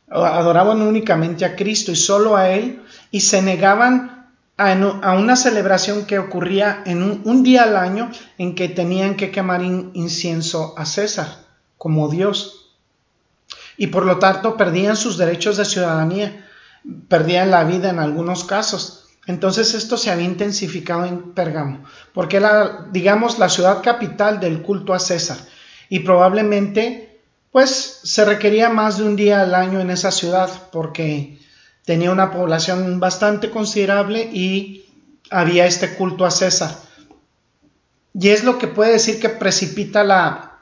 Adoraban 0.09 0.83
únicamente 0.83 1.45
a 1.45 1.55
Cristo 1.55 1.93
y 1.93 1.97
solo 1.97 2.37
a 2.37 2.51
Él 2.51 2.83
y 3.13 3.21
se 3.21 3.41
negaban 3.43 4.33
a, 4.57 5.15
una 5.17 5.37
celebración 5.37 6.05
que 6.07 6.19
ocurría 6.19 6.83
en 6.85 7.03
un, 7.25 7.43
día 7.43 7.65
al 7.65 7.77
año 7.77 8.11
en 8.39 8.55
que 8.55 8.69
tenían 8.69 9.17
que 9.17 9.31
quemar 9.31 9.63
incienso 9.63 10.75
a 10.77 10.85
César 10.85 11.45
como 11.79 12.09
Dios 12.09 12.66
y 13.77 13.89
por 13.89 14.05
lo 14.05 14.19
tanto 14.19 14.57
perdían 14.57 14.97
sus 14.97 15.17
derechos 15.17 15.57
de 15.57 15.65
ciudadanía, 15.65 16.47
perdían 17.09 17.51
la 17.51 17.65
vida 17.65 17.91
en 17.91 17.99
algunos 17.99 18.45
casos. 18.45 19.09
Entonces 19.27 19.75
esto 19.75 19.97
se 19.97 20.11
había 20.11 20.25
intensificado 20.25 21.05
en 21.05 21.33
Pérgamo, 21.33 21.85
porque 22.15 22.37
era, 22.37 22.87
digamos, 22.93 23.39
la 23.39 23.49
ciudad 23.49 23.83
capital 23.83 24.39
del 24.41 24.63
culto 24.63 24.95
a 24.95 24.99
César 24.99 25.39
y 25.89 26.01
probablemente 26.01 27.21
pues 27.51 28.01
se 28.03 28.25
requería 28.25 28.69
más 28.69 28.99
de 28.99 29.05
un 29.05 29.17
día 29.17 29.41
al 29.41 29.55
año 29.55 29.81
en 29.81 29.91
esa 29.91 30.11
ciudad 30.11 30.51
porque 30.71 31.39
tenía 31.85 32.11
una 32.11 32.31
población 32.31 33.01
bastante 33.01 33.51
considerable 33.51 34.29
y 34.31 34.85
había 35.31 35.67
este 35.67 35.95
culto 35.95 36.27
a 36.27 36.31
César. 36.31 36.77
Y 38.13 38.29
es 38.29 38.45
lo 38.45 38.59
que 38.59 38.67
puede 38.67 38.93
decir 38.93 39.21
que 39.21 39.29
precipita 39.29 40.05
la 40.05 40.56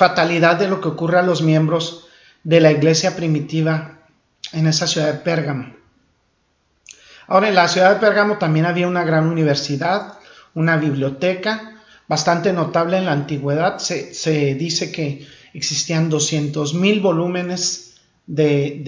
fatalidad 0.00 0.56
de 0.56 0.66
lo 0.66 0.80
que 0.80 0.88
ocurre 0.88 1.18
a 1.18 1.22
los 1.22 1.42
miembros 1.42 2.06
de 2.42 2.58
la 2.58 2.72
iglesia 2.72 3.16
primitiva 3.16 3.98
en 4.50 4.66
esa 4.66 4.86
ciudad 4.86 5.12
de 5.12 5.18
Pérgamo. 5.18 5.74
Ahora, 7.26 7.50
en 7.50 7.54
la 7.54 7.68
ciudad 7.68 7.92
de 7.92 8.00
Pérgamo 8.00 8.38
también 8.38 8.64
había 8.64 8.88
una 8.88 9.04
gran 9.04 9.26
universidad, 9.26 10.14
una 10.54 10.78
biblioteca, 10.78 11.82
bastante 12.08 12.54
notable 12.54 12.96
en 12.96 13.04
la 13.04 13.12
antigüedad. 13.12 13.76
Se, 13.78 14.54
dice 14.54 14.90
que 14.90 15.26
existían 15.52 16.10
200.000 16.10 17.02
volúmenes 17.02 17.96
de, 18.26 18.80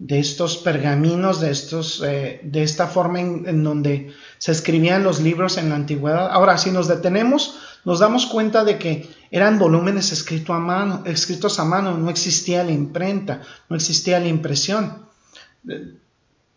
de, 0.00 0.18
estos 0.18 0.56
pergaminos, 0.56 1.40
eh, 1.40 2.40
de 2.42 2.62
esta 2.64 2.88
forma 2.88 3.20
en 3.20 3.62
donde 3.62 4.12
se 4.38 4.50
escribían 4.50 5.04
los 5.04 5.20
libros 5.20 5.56
en 5.56 5.68
la 5.68 5.76
antigüedad. 5.76 6.32
Ahora, 6.32 6.58
si 6.58 6.72
nos 6.72 6.88
detenemos 6.88 7.60
nos 7.84 7.98
damos 7.98 8.26
cuenta 8.26 8.64
de 8.64 8.78
que 8.78 9.08
eran 9.30 9.58
volúmenes 9.58 10.12
escritos 10.12 10.54
a 10.54 10.58
mano, 10.58 11.02
escritos 11.04 11.58
a 11.58 11.64
mano, 11.64 11.96
no 11.98 12.08
existía 12.10 12.64
la 12.64 12.72
imprenta, 12.72 13.42
no 13.68 13.76
existía 13.76 14.20
la 14.20 14.28
impresión. 14.28 15.06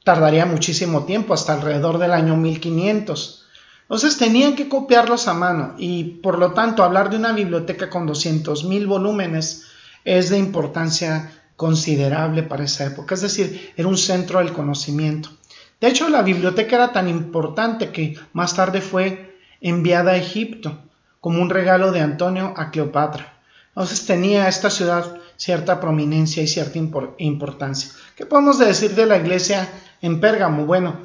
Tardaría 0.03 0.45
muchísimo 0.45 1.03
tiempo, 1.03 1.33
hasta 1.33 1.53
alrededor 1.53 1.97
del 1.97 2.11
año 2.11 2.37
1500. 2.37 3.45
Entonces 3.81 4.17
tenían 4.17 4.55
que 4.55 4.69
copiarlos 4.69 5.27
a 5.27 5.33
mano 5.33 5.75
y 5.77 6.03
por 6.03 6.39
lo 6.39 6.51
tanto 6.53 6.83
hablar 6.83 7.09
de 7.09 7.17
una 7.17 7.31
biblioteca 7.31 7.89
con 7.89 8.07
200.000 8.07 8.85
volúmenes 8.85 9.63
es 10.03 10.29
de 10.29 10.37
importancia 10.37 11.31
considerable 11.55 12.43
para 12.43 12.65
esa 12.65 12.85
época, 12.85 13.15
es 13.15 13.21
decir, 13.21 13.73
era 13.75 13.87
un 13.87 13.97
centro 13.97 14.39
del 14.39 14.53
conocimiento. 14.53 15.29
De 15.81 15.87
hecho, 15.87 16.07
la 16.09 16.21
biblioteca 16.21 16.75
era 16.75 16.93
tan 16.93 17.07
importante 17.07 17.89
que 17.89 18.15
más 18.33 18.55
tarde 18.55 18.81
fue 18.81 19.35
enviada 19.61 20.11
a 20.11 20.17
Egipto 20.17 20.86
como 21.27 21.41
un 21.41 21.49
regalo 21.49 21.91
de 21.91 21.99
Antonio 21.99 22.53
a 22.55 22.71
Cleopatra. 22.71 23.33
Entonces 23.67 24.05
tenía 24.05 24.47
esta 24.47 24.69
ciudad 24.69 25.17
cierta 25.35 25.81
prominencia 25.81 26.41
y 26.41 26.47
cierta 26.47 26.79
importancia. 27.17 27.89
¿Qué 28.15 28.25
podemos 28.25 28.59
decir 28.59 28.95
de 28.95 29.05
la 29.05 29.17
iglesia 29.17 29.67
en 30.01 30.21
Pérgamo? 30.21 30.65
Bueno, 30.65 31.01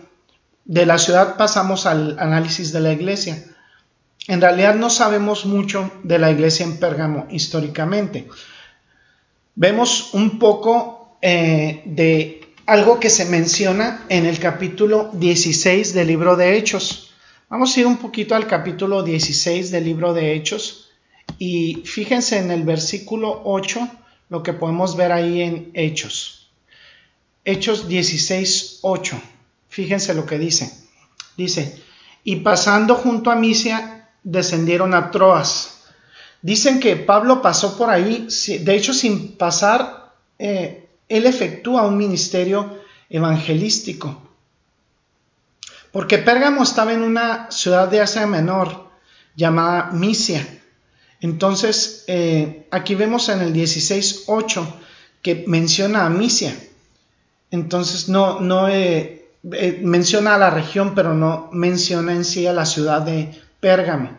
de 0.64 0.86
la 0.86 0.98
ciudad 0.98 1.36
pasamos 1.36 1.86
al 1.86 2.16
análisis 2.20 2.72
de 2.72 2.78
la 2.78 2.92
iglesia. 2.92 3.42
En 4.28 4.40
realidad 4.40 4.76
no 4.76 4.90
sabemos 4.90 5.44
mucho 5.44 5.90
de 6.04 6.20
la 6.20 6.30
iglesia 6.30 6.64
en 6.66 6.78
Pérgamo 6.78 7.26
históricamente. 7.28 8.28
Vemos 9.56 10.14
un 10.14 10.38
poco 10.38 11.16
eh, 11.20 11.82
de 11.84 12.54
algo 12.66 13.00
que 13.00 13.10
se 13.10 13.24
menciona 13.24 14.04
en 14.08 14.26
el 14.26 14.38
capítulo 14.38 15.10
16 15.14 15.94
del 15.94 16.06
libro 16.06 16.36
de 16.36 16.56
Hechos. 16.56 17.11
Vamos 17.52 17.76
a 17.76 17.80
ir 17.80 17.86
un 17.86 17.98
poquito 17.98 18.34
al 18.34 18.46
capítulo 18.46 19.02
16 19.02 19.70
del 19.70 19.84
libro 19.84 20.14
de 20.14 20.32
Hechos 20.32 20.88
y 21.38 21.82
fíjense 21.84 22.38
en 22.38 22.50
el 22.50 22.62
versículo 22.62 23.42
8 23.44 23.90
lo 24.30 24.42
que 24.42 24.54
podemos 24.54 24.96
ver 24.96 25.12
ahí 25.12 25.42
en 25.42 25.70
Hechos. 25.74 26.50
Hechos 27.44 27.88
16, 27.88 28.78
8. 28.80 29.20
Fíjense 29.68 30.14
lo 30.14 30.24
que 30.24 30.38
dice. 30.38 30.72
Dice, 31.36 31.78
y 32.24 32.36
pasando 32.36 32.94
junto 32.94 33.30
a 33.30 33.36
Misia, 33.36 34.08
descendieron 34.24 34.94
a 34.94 35.10
Troas. 35.10 35.82
Dicen 36.40 36.80
que 36.80 36.96
Pablo 36.96 37.42
pasó 37.42 37.76
por 37.76 37.90
ahí, 37.90 38.28
de 38.60 38.74
hecho 38.74 38.94
sin 38.94 39.36
pasar, 39.36 40.14
eh, 40.38 40.88
él 41.06 41.26
efectúa 41.26 41.86
un 41.86 41.98
ministerio 41.98 42.80
evangelístico 43.10 44.31
porque 45.92 46.18
Pérgamo 46.18 46.62
estaba 46.62 46.94
en 46.94 47.02
una 47.02 47.50
ciudad 47.50 47.88
de 47.88 48.00
Asia 48.00 48.26
Menor 48.26 48.88
llamada 49.36 49.90
Misia. 49.92 50.44
Entonces, 51.20 52.04
eh, 52.08 52.66
aquí 52.70 52.94
vemos 52.94 53.28
en 53.28 53.42
el 53.42 53.52
16.8 53.52 54.66
que 55.20 55.44
menciona 55.46 56.06
a 56.06 56.10
Misia. 56.10 56.56
Entonces, 57.50 58.08
no, 58.08 58.40
no 58.40 58.68
eh, 58.68 59.28
eh, 59.52 59.80
menciona 59.82 60.34
a 60.34 60.38
la 60.38 60.50
región, 60.50 60.94
pero 60.94 61.14
no 61.14 61.50
menciona 61.52 62.12
en 62.12 62.24
sí 62.24 62.46
a 62.46 62.54
la 62.54 62.64
ciudad 62.64 63.02
de 63.02 63.38
Pérgamo. 63.60 64.18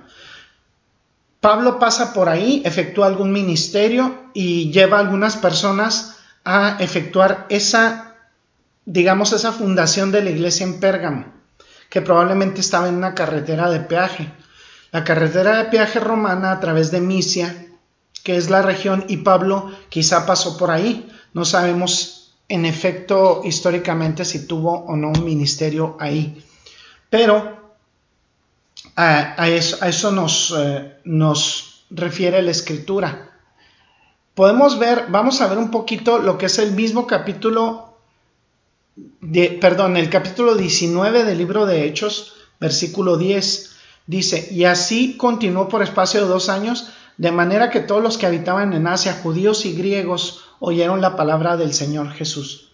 Pablo 1.42 1.80
pasa 1.80 2.14
por 2.14 2.30
ahí, 2.30 2.62
efectúa 2.64 3.08
algún 3.08 3.34
ministerio 3.34 4.30
y 4.34 4.72
lleva 4.72 4.98
a 4.98 5.02
algunas 5.02 5.36
personas 5.36 6.18
a 6.46 6.78
efectuar 6.80 7.48
esa, 7.50 8.16
digamos, 8.86 9.34
esa 9.34 9.52
fundación 9.52 10.12
de 10.12 10.24
la 10.24 10.30
iglesia 10.30 10.66
en 10.66 10.80
Pérgamo 10.80 11.33
que 11.94 12.02
probablemente 12.02 12.60
estaba 12.60 12.90
en 12.90 12.96
una 12.96 13.14
carretera 13.14 13.70
de 13.70 13.80
peaje. 13.80 14.28
La 14.92 15.04
carretera 15.04 15.58
de 15.58 15.66
peaje 15.66 16.00
romana 16.00 16.52
a 16.52 16.60
través 16.60 16.90
de 16.90 17.00
Misia, 17.00 17.68
que 18.24 18.36
es 18.36 18.50
la 18.50 18.64
región, 18.64 19.06
y 19.10 19.18
Pablo 19.18 19.72
quizá 19.90 20.26
pasó 20.26 20.58
por 20.58 20.72
ahí. 20.72 21.08
No 21.36 21.46
sabemos 21.46 22.34
en 22.50 22.66
efecto 22.66 23.42
históricamente 23.46 24.26
si 24.26 24.48
tuvo 24.48 24.74
o 24.74 24.96
no 24.96 25.10
un 25.10 25.24
ministerio 25.24 25.96
ahí. 26.00 26.44
Pero 27.12 27.76
a, 28.96 29.48
eso, 29.48 29.78
eh, 30.58 30.98
nos 31.04 31.86
refiere 31.92 32.42
la 32.42 32.50
escritura. 32.50 33.30
Podemos 34.34 34.80
ver, 34.80 35.06
vamos 35.10 35.42
a 35.42 35.48
ver 35.48 35.60
un 35.60 35.70
poquito 35.70 36.18
lo 36.18 36.40
que 36.40 36.48
es 36.48 36.58
el 36.58 36.72
mismo 36.72 37.06
capítulo 37.06 37.93
perdón, 39.60 39.98
el 39.98 40.10
capítulo 40.10 40.56
19 40.56 41.24
del 41.24 41.38
libro 41.38 41.66
de 41.66 41.86
Hechos, 41.86 42.36
versículo 42.60 43.18
10, 43.18 43.76
dice, 44.08 44.48
y 44.52 44.66
así 44.66 45.18
continuó 45.18 45.68
por 45.68 45.82
espacio 45.82 46.22
de 46.22 46.28
dos 46.28 46.50
años, 46.50 46.90
de 47.18 47.32
manera 47.32 47.70
que 47.70 47.80
todos 47.80 48.04
los 48.04 48.18
que 48.18 48.26
habitaban 48.26 48.74
en 48.74 48.88
Asia, 48.88 49.20
judíos 49.22 49.66
y 49.66 49.74
griegos, 49.74 50.46
oyeron 50.60 51.02
la 51.02 51.16
palabra 51.16 51.58
del 51.58 51.74
Señor 51.74 52.12
Jesús. 52.12 52.70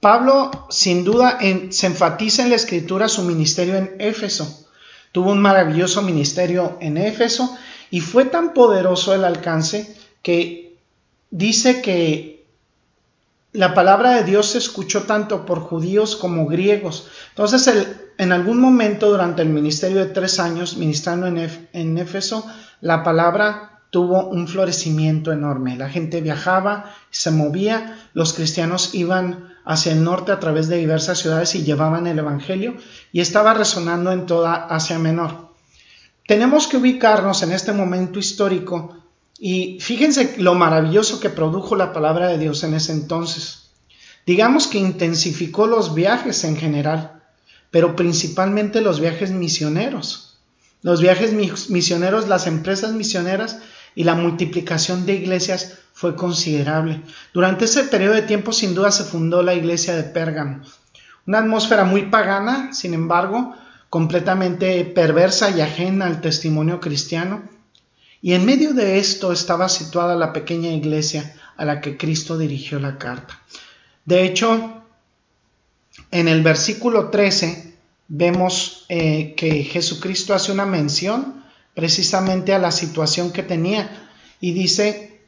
Pablo, 0.00 0.50
sin 0.68 1.04
duda, 1.04 1.38
se 1.70 1.86
enfatiza 1.86 2.42
en 2.42 2.50
la 2.50 2.56
escritura 2.56 3.08
su 3.08 3.22
ministerio 3.22 3.76
en 3.76 3.94
Éfeso. 4.00 4.66
Tuvo 5.12 5.30
un 5.30 5.40
maravilloso 5.40 6.02
ministerio 6.02 6.76
en 6.80 6.96
Éfeso 6.96 7.56
y 7.90 8.00
fue 8.00 8.24
tan 8.24 8.52
poderoso 8.52 9.14
el 9.14 9.24
alcance 9.24 9.96
que 10.22 10.76
dice 11.30 11.82
que 11.82 12.31
la 13.52 13.74
palabra 13.74 14.16
de 14.16 14.24
Dios 14.24 14.46
se 14.46 14.58
escuchó 14.58 15.02
tanto 15.02 15.44
por 15.44 15.60
judíos 15.60 16.16
como 16.16 16.46
griegos. 16.46 17.08
Entonces, 17.30 17.88
en 18.16 18.32
algún 18.32 18.60
momento 18.60 19.10
durante 19.10 19.42
el 19.42 19.50
ministerio 19.50 19.98
de 19.98 20.06
tres 20.06 20.40
años, 20.40 20.76
ministrando 20.76 21.26
en, 21.26 21.68
en 21.72 21.98
Éfeso, 21.98 22.46
la 22.80 23.02
palabra 23.02 23.82
tuvo 23.90 24.28
un 24.28 24.48
florecimiento 24.48 25.32
enorme. 25.32 25.76
La 25.76 25.90
gente 25.90 26.22
viajaba, 26.22 26.94
se 27.10 27.30
movía, 27.30 27.98
los 28.14 28.32
cristianos 28.32 28.94
iban 28.94 29.52
hacia 29.66 29.92
el 29.92 30.02
norte 30.02 30.32
a 30.32 30.40
través 30.40 30.68
de 30.68 30.78
diversas 30.78 31.18
ciudades 31.18 31.54
y 31.54 31.62
llevaban 31.62 32.06
el 32.06 32.18
Evangelio 32.18 32.76
y 33.12 33.20
estaba 33.20 33.52
resonando 33.52 34.10
en 34.12 34.24
toda 34.24 34.54
Asia 34.54 34.98
Menor. 34.98 35.52
Tenemos 36.26 36.68
que 36.68 36.78
ubicarnos 36.78 37.42
en 37.42 37.52
este 37.52 37.72
momento 37.72 38.18
histórico 38.18 38.96
y 39.44 39.80
fíjense 39.80 40.36
lo 40.38 40.54
maravilloso 40.54 41.18
que 41.18 41.28
produjo 41.28 41.74
la 41.74 41.92
palabra 41.92 42.28
de 42.28 42.38
Dios 42.38 42.62
en 42.62 42.74
ese 42.74 42.92
entonces. 42.92 43.70
Digamos 44.24 44.68
que 44.68 44.78
intensificó 44.78 45.66
los 45.66 45.96
viajes 45.96 46.44
en 46.44 46.56
general, 46.56 47.20
pero 47.72 47.96
principalmente 47.96 48.80
los 48.80 49.00
viajes 49.00 49.32
misioneros. 49.32 50.38
Los 50.80 51.00
viajes 51.00 51.32
misioneros, 51.32 52.28
las 52.28 52.46
empresas 52.46 52.92
misioneras 52.92 53.58
y 53.96 54.04
la 54.04 54.14
multiplicación 54.14 55.06
de 55.06 55.14
iglesias 55.14 55.76
fue 55.92 56.14
considerable. 56.14 57.02
Durante 57.34 57.64
ese 57.64 57.82
periodo 57.82 58.14
de 58.14 58.22
tiempo 58.22 58.52
sin 58.52 58.76
duda 58.76 58.92
se 58.92 59.02
fundó 59.02 59.42
la 59.42 59.54
iglesia 59.54 59.96
de 59.96 60.04
Pérgamo. 60.04 60.62
Una 61.26 61.40
atmósfera 61.40 61.82
muy 61.82 62.02
pagana, 62.02 62.72
sin 62.72 62.94
embargo, 62.94 63.56
completamente 63.90 64.84
perversa 64.84 65.50
y 65.50 65.62
ajena 65.62 66.06
al 66.06 66.20
testimonio 66.20 66.78
cristiano. 66.78 67.42
Y 68.22 68.34
en 68.34 68.46
medio 68.46 68.72
de 68.72 68.98
esto 68.98 69.32
estaba 69.32 69.68
situada 69.68 70.14
la 70.14 70.32
pequeña 70.32 70.70
iglesia 70.70 71.34
a 71.56 71.64
la 71.64 71.80
que 71.80 71.96
Cristo 71.96 72.38
dirigió 72.38 72.78
la 72.78 72.96
carta. 72.96 73.42
De 74.04 74.24
hecho, 74.24 74.84
en 76.12 76.28
el 76.28 76.42
versículo 76.42 77.10
13 77.10 77.74
vemos 78.06 78.86
eh, 78.88 79.34
que 79.36 79.64
Jesucristo 79.64 80.34
hace 80.34 80.52
una 80.52 80.66
mención 80.66 81.42
precisamente 81.74 82.54
a 82.54 82.58
la 82.58 82.70
situación 82.70 83.32
que 83.32 83.42
tenía 83.42 84.08
y 84.40 84.52
dice 84.52 85.20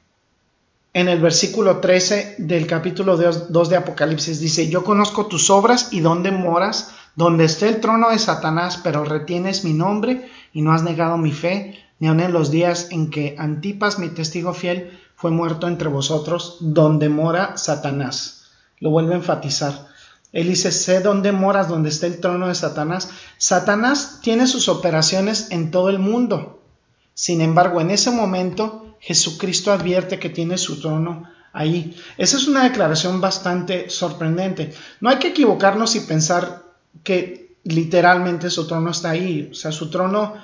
en 0.93 1.09
el 1.09 1.21
versículo 1.21 1.79
13 1.79 2.37
del 2.39 2.69
capítulo 2.69 3.17
2 3.17 3.69
de 3.69 3.77
Apocalipsis, 3.77 4.39
dice, 4.39 4.69
yo 4.69 4.85
conozco 4.85 5.27
tus 5.27 5.51
obras 5.51 5.89
y 5.91 5.99
dónde 5.99 6.31
moras, 6.31 6.95
donde 7.17 7.47
esté 7.47 7.69
el 7.69 7.81
trono 7.81 8.11
de 8.11 8.19
Satanás, 8.21 8.81
pero 8.83 9.05
retienes 9.05 9.65
mi 9.65 9.73
nombre 9.73 10.31
y 10.53 10.63
no 10.63 10.73
has 10.73 10.85
negado 10.85 11.19
mi 11.19 11.33
fe, 11.33 11.84
ni 11.99 12.09
aun 12.09 12.21
en 12.21 12.33
los 12.33 12.51
días 12.51 12.89
en 12.91 13.11
que 13.11 13.37
Antipas, 13.39 13.99
mi 13.99 14.09
testigo 14.09 14.53
fiel, 14.53 14.99
fue 15.17 15.31
muerto 15.31 15.69
entre 15.69 15.89
vosotros, 15.89 16.59
donde 16.61 17.09
mora 17.09 17.57
Satanás. 17.57 18.47
Lo 18.81 18.91
vuelve 18.91 19.15
a 19.15 19.19
enfatizar. 19.19 19.87
Él 20.33 20.49
dice, 20.49 20.73
sé 20.73 21.01
dónde 21.01 21.31
moras, 21.31 21.69
donde 21.69 21.91
está 21.91 22.07
el 22.07 22.21
trono 22.21 22.49
de 22.49 22.57
Satanás. 22.57 23.11
Satanás 23.39 24.19
tiene 24.21 24.49
sus 24.49 24.69
operaciones 24.69 25.53
en 25.53 25.71
todo 25.71 25.89
el 25.91 26.01
mundo. 26.01 26.61
Sin 27.15 27.41
embargo, 27.41 27.81
en 27.81 27.93
ese 27.93 28.11
momento, 28.11 28.97
Jesucristo 28.99 29.71
advierte 29.71 30.19
que 30.19 30.31
tiene 30.31 30.59
su 30.59 30.81
trono 30.81 31.31
ahí. 31.53 31.97
Esa 32.19 32.37
es 32.37 32.49
una 32.49 32.65
declaración 32.65 33.21
bastante 33.21 33.89
sorprendente. 33.89 34.75
No 35.01 35.09
hay 35.09 35.19
que 35.19 35.29
equivocarnos 35.29 35.95
y 35.95 36.01
pensar 36.01 36.65
que 37.05 37.57
literalmente 37.63 38.51
su 38.51 38.67
trono 38.67 38.91
está 38.91 39.11
ahí. 39.11 39.49
O 39.53 39.55
sea, 39.55 39.71
su 39.71 39.89
trono 39.89 40.35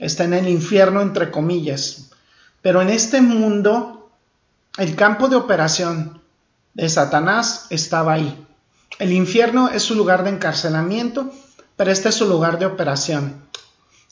está 0.00 0.24
en 0.24 0.34
el 0.34 0.48
infierno, 0.48 1.02
entre 1.02 1.30
comillas. 1.30 2.10
Pero 2.62 2.82
en 2.82 2.90
este 2.90 3.20
mundo, 3.20 4.10
el 4.78 4.96
campo 4.96 5.28
de 5.28 5.36
operación 5.36 6.20
de 6.74 6.88
Satanás 6.88 7.66
estaba 7.70 8.14
ahí. 8.14 8.46
El 8.98 9.12
infierno 9.12 9.68
es 9.68 9.82
su 9.82 9.94
lugar 9.94 10.24
de 10.24 10.30
encarcelamiento, 10.30 11.32
pero 11.76 11.90
este 11.90 12.08
es 12.08 12.14
su 12.14 12.26
lugar 12.26 12.58
de 12.58 12.66
operación. 12.66 13.44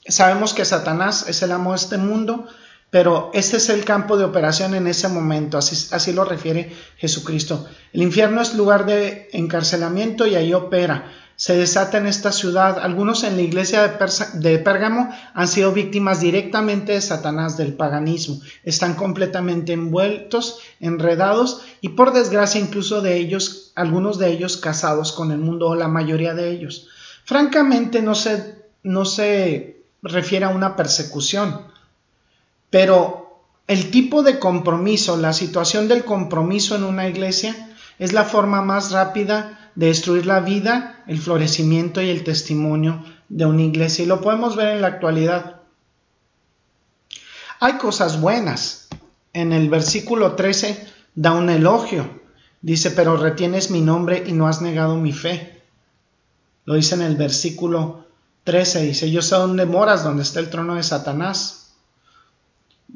Sabemos 0.06 0.54
que 0.54 0.64
Satanás 0.64 1.26
es 1.28 1.42
el 1.42 1.52
amo 1.52 1.72
de 1.72 1.76
este 1.76 1.98
mundo, 1.98 2.46
pero 2.90 3.30
este 3.34 3.58
es 3.58 3.68
el 3.68 3.84
campo 3.84 4.16
de 4.16 4.24
operación 4.24 4.74
en 4.74 4.86
ese 4.86 5.08
momento, 5.08 5.58
así, 5.58 5.88
así, 5.94 6.12
lo 6.12 6.24
refiere 6.24 6.74
Jesucristo. 6.96 7.66
El 7.92 8.02
infierno 8.02 8.40
es 8.40 8.54
lugar 8.54 8.86
de 8.86 9.28
encarcelamiento 9.32 10.26
y 10.26 10.36
ahí 10.36 10.54
opera 10.54 11.12
se 11.38 11.56
desata 11.56 11.98
en 11.98 12.08
esta 12.08 12.32
ciudad. 12.32 12.80
Algunos 12.80 13.22
en 13.22 13.36
la 13.36 13.42
iglesia 13.42 13.96
de, 14.34 14.58
Pérgamo 14.58 15.08
han 15.34 15.46
sido 15.46 15.70
víctimas 15.70 16.20
directamente 16.20 16.94
de 16.94 17.00
Satanás, 17.00 17.56
del 17.56 17.74
paganismo. 17.74 18.40
Están 18.64 18.94
completamente 18.94 19.72
envueltos, 19.72 20.58
enredados 20.80 21.62
y 21.80 21.90
por 21.90 22.12
desgracia 22.12 22.60
incluso 22.60 23.02
de 23.02 23.18
ellos, 23.18 23.70
algunos 23.76 24.18
de 24.18 24.32
ellos 24.32 24.56
casados 24.56 25.12
con 25.12 25.30
el 25.30 25.38
mundo 25.38 25.68
o 25.68 25.76
la 25.76 25.86
mayoría 25.86 26.34
de 26.34 26.50
ellos. 26.50 26.88
Francamente 27.24 28.02
no 28.02 28.16
se, 28.16 28.56
no 28.82 29.04
se 29.04 29.84
refiere 30.02 30.44
a 30.44 30.48
una 30.48 30.74
persecución, 30.74 31.68
pero 32.68 33.44
el 33.68 33.92
tipo 33.92 34.24
de 34.24 34.40
compromiso, 34.40 35.16
la 35.16 35.32
situación 35.32 35.86
del 35.86 36.04
compromiso 36.04 36.74
en 36.74 36.82
una 36.82 37.06
iglesia 37.06 37.76
es 38.00 38.12
la 38.12 38.24
forma 38.24 38.60
más 38.60 38.90
rápida 38.90 39.57
de 39.78 39.86
destruir 39.86 40.26
la 40.26 40.40
vida, 40.40 41.04
el 41.06 41.20
florecimiento 41.20 42.02
y 42.02 42.10
el 42.10 42.24
testimonio 42.24 43.04
de 43.28 43.46
una 43.46 43.62
iglesia. 43.62 44.02
Y 44.02 44.08
lo 44.08 44.20
podemos 44.20 44.56
ver 44.56 44.74
en 44.74 44.80
la 44.80 44.88
actualidad. 44.88 45.60
Hay 47.60 47.74
cosas 47.74 48.20
buenas. 48.20 48.88
En 49.32 49.52
el 49.52 49.68
versículo 49.70 50.32
13 50.34 50.84
da 51.14 51.32
un 51.32 51.48
elogio. 51.48 52.10
Dice, 52.60 52.90
pero 52.90 53.18
retienes 53.18 53.70
mi 53.70 53.80
nombre 53.80 54.24
y 54.26 54.32
no 54.32 54.48
has 54.48 54.60
negado 54.60 54.96
mi 54.96 55.12
fe. 55.12 55.62
Lo 56.64 56.74
dice 56.74 56.96
en 56.96 57.02
el 57.02 57.14
versículo 57.14 58.04
13. 58.42 58.82
Dice, 58.82 59.12
yo 59.12 59.22
sé 59.22 59.36
dónde 59.36 59.64
moras, 59.64 60.02
donde 60.02 60.24
está 60.24 60.40
el 60.40 60.50
trono 60.50 60.74
de 60.74 60.82
Satanás. 60.82 61.70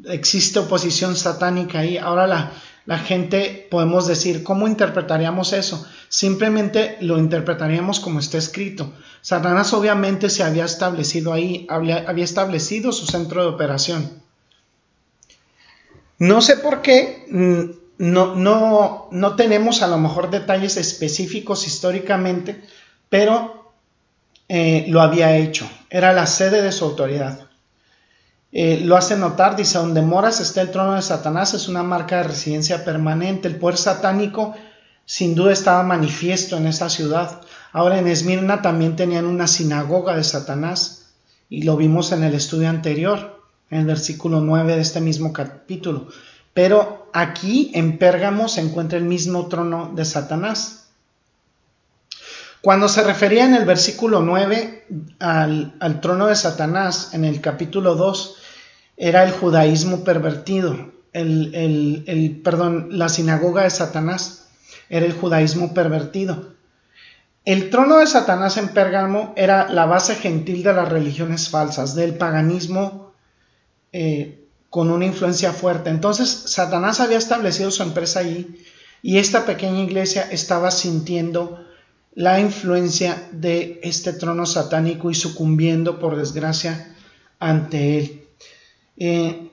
Existe 0.06 0.58
oposición 0.58 1.14
satánica 1.14 1.78
ahí. 1.78 1.96
Ahora 1.96 2.26
la, 2.26 2.52
la 2.84 2.98
gente 2.98 3.68
podemos 3.70 4.06
decir, 4.06 4.42
¿cómo 4.42 4.66
interpretaríamos 4.66 5.52
eso? 5.52 5.86
Simplemente 6.08 6.96
lo 7.00 7.18
interpretaríamos 7.18 8.00
como 8.00 8.18
está 8.18 8.38
escrito. 8.38 8.92
Satanás 9.20 9.72
obviamente 9.72 10.28
se 10.30 10.42
había 10.42 10.64
establecido 10.64 11.32
ahí, 11.32 11.66
había, 11.68 12.04
establecido 12.24 12.92
su 12.92 13.06
centro 13.06 13.42
de 13.42 13.48
operación. 13.48 14.10
No 16.18 16.40
sé 16.40 16.56
por 16.56 16.82
qué, 16.82 17.26
mm, 17.30 17.82
no, 17.98 18.34
no, 18.34 19.08
no 19.12 19.36
tenemos 19.36 19.82
a 19.82 19.86
lo 19.86 19.98
mejor 19.98 20.30
detalles 20.30 20.76
específicos 20.76 21.66
históricamente, 21.66 22.64
pero 23.08 23.72
eh, 24.48 24.86
lo 24.88 25.00
había 25.00 25.36
hecho. 25.36 25.70
Era 25.88 26.12
la 26.12 26.26
sede 26.26 26.62
de 26.62 26.72
su 26.72 26.84
autoridad. 26.84 27.51
Eh, 28.54 28.82
lo 28.84 28.96
hace 28.98 29.16
notar, 29.16 29.56
dice, 29.56 29.78
donde 29.78 30.02
moras 30.02 30.40
está 30.40 30.60
el 30.60 30.70
trono 30.70 30.94
de 30.94 31.02
Satanás, 31.02 31.54
es 31.54 31.68
una 31.68 31.82
marca 31.82 32.18
de 32.18 32.24
residencia 32.24 32.84
permanente. 32.84 33.48
El 33.48 33.56
poder 33.56 33.78
satánico 33.78 34.54
sin 35.06 35.34
duda 35.34 35.52
estaba 35.52 35.82
manifiesto 35.82 36.58
en 36.58 36.66
esa 36.66 36.90
ciudad. 36.90 37.40
Ahora 37.72 37.98
en 37.98 38.06
Esmirna 38.06 38.60
también 38.60 38.94
tenían 38.94 39.24
una 39.24 39.46
sinagoga 39.46 40.14
de 40.14 40.24
Satanás 40.24 41.14
y 41.48 41.62
lo 41.62 41.76
vimos 41.78 42.12
en 42.12 42.22
el 42.24 42.34
estudio 42.34 42.68
anterior, 42.68 43.42
en 43.70 43.80
el 43.80 43.86
versículo 43.86 44.42
9 44.42 44.76
de 44.76 44.82
este 44.82 45.00
mismo 45.00 45.32
capítulo. 45.32 46.08
Pero 46.52 47.10
aquí 47.14 47.70
en 47.74 47.96
Pérgamo 47.96 48.48
se 48.48 48.60
encuentra 48.60 48.98
el 48.98 49.04
mismo 49.04 49.48
trono 49.48 49.92
de 49.94 50.04
Satanás. 50.04 50.90
Cuando 52.60 52.88
se 52.88 53.02
refería 53.02 53.44
en 53.44 53.54
el 53.54 53.64
versículo 53.64 54.20
9 54.20 54.86
al, 55.18 55.74
al 55.80 56.00
trono 56.02 56.26
de 56.26 56.36
Satanás, 56.36 57.14
en 57.14 57.24
el 57.24 57.40
capítulo 57.40 57.96
2, 57.96 58.36
era 58.96 59.24
el 59.24 59.32
judaísmo 59.32 60.04
pervertido, 60.04 60.92
el, 61.12 62.40
perdón, 62.42 62.88
la 62.90 63.08
sinagoga 63.08 63.64
de 63.64 63.70
Satanás 63.70 64.48
era 64.88 65.06
el 65.06 65.12
judaísmo 65.12 65.74
pervertido. 65.74 66.52
El 67.44 67.70
trono 67.70 67.98
de 67.98 68.06
Satanás 68.06 68.56
en 68.56 68.68
Pérgamo 68.68 69.32
era 69.36 69.68
la 69.68 69.86
base 69.86 70.14
gentil 70.14 70.62
de 70.62 70.72
las 70.72 70.88
religiones 70.88 71.48
falsas, 71.48 71.94
del 71.94 72.14
paganismo 72.14 73.12
eh, 73.92 74.46
con 74.70 74.90
una 74.90 75.04
influencia 75.04 75.52
fuerte. 75.52 75.90
Entonces 75.90 76.28
Satanás 76.30 77.00
había 77.00 77.18
establecido 77.18 77.70
su 77.70 77.82
empresa 77.82 78.20
allí 78.20 78.64
y 79.02 79.18
esta 79.18 79.44
pequeña 79.44 79.80
iglesia 79.80 80.28
estaba 80.30 80.70
sintiendo 80.70 81.66
la 82.14 82.38
influencia 82.40 83.28
de 83.32 83.80
este 83.82 84.12
trono 84.12 84.46
satánico 84.46 85.10
y 85.10 85.14
sucumbiendo 85.14 85.98
por 85.98 86.16
desgracia 86.16 86.94
ante 87.38 87.98
él. 87.98 88.21
Eh, 89.04 89.50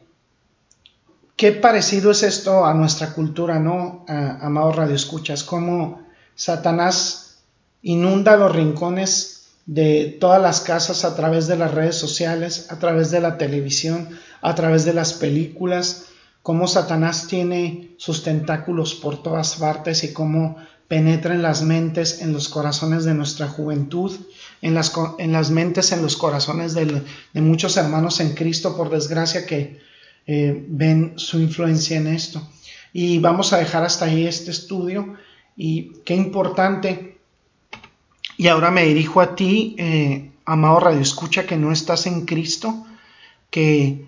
qué 1.35 1.51
parecido 1.53 2.11
es 2.11 2.21
esto 2.21 2.67
a 2.67 2.75
nuestra 2.75 3.13
cultura, 3.13 3.57
¿no? 3.57 4.05
amados 4.07 4.75
radioescuchas, 4.75 5.43
cómo 5.43 6.03
Satanás 6.35 7.39
inunda 7.81 8.37
los 8.37 8.55
rincones 8.55 9.47
de 9.65 10.17
todas 10.19 10.39
las 10.39 10.61
casas 10.61 11.03
a 11.03 11.15
través 11.15 11.47
de 11.47 11.57
las 11.57 11.73
redes 11.73 11.95
sociales, 11.95 12.67
a 12.69 12.77
través 12.77 13.09
de 13.09 13.21
la 13.21 13.39
televisión, 13.39 14.09
a 14.41 14.53
través 14.53 14.85
de 14.85 14.93
las 14.93 15.13
películas, 15.13 16.05
cómo 16.43 16.67
Satanás 16.67 17.25
tiene 17.25 17.95
sus 17.97 18.21
tentáculos 18.21 18.93
por 18.93 19.23
todas 19.23 19.55
partes 19.55 20.03
y 20.03 20.13
cómo 20.13 20.57
penetra 20.89 21.33
en 21.33 21.41
las 21.41 21.61
mentes, 21.61 22.21
en 22.21 22.33
los 22.33 22.49
corazones 22.49 23.05
de 23.05 23.13
nuestra 23.13 23.47
juventud 23.47 24.19
en 24.61 24.73
las, 24.73 24.93
en 25.17 25.31
las 25.31 25.51
mentes, 25.51 25.91
en 25.91 26.01
los 26.01 26.17
corazones 26.17 26.73
de, 26.73 27.03
muchos 27.35 27.77
hermanos 27.77 28.19
en 28.19 28.33
Cristo, 28.33 28.75
por 28.75 28.89
desgracia, 28.89 29.45
que 29.45 29.79
eh, 30.27 30.65
ven 30.67 31.13
su 31.15 31.39
influencia 31.39 31.97
en 31.97 32.07
esto. 32.07 32.47
Y 32.91 33.19
vamos 33.19 33.53
a 33.53 33.57
dejar 33.57 33.83
hasta 33.83 34.05
ahí 34.05 34.25
este 34.25 34.51
estudio. 34.51 35.15
Y 35.55 35.93
qué 36.05 36.15
importante. 36.15 37.17
Y 38.37 38.47
ahora 38.47 38.71
me 38.71 38.85
dirijo 38.85 39.21
a 39.21 39.35
ti, 39.35 39.75
eh, 39.77 40.31
amado 40.45 40.79
Radio 40.79 41.01
Escucha, 41.01 41.45
que 41.45 41.57
no 41.57 41.71
estás 41.71 42.05
en 42.05 42.25
Cristo, 42.25 42.85
que 43.49 44.05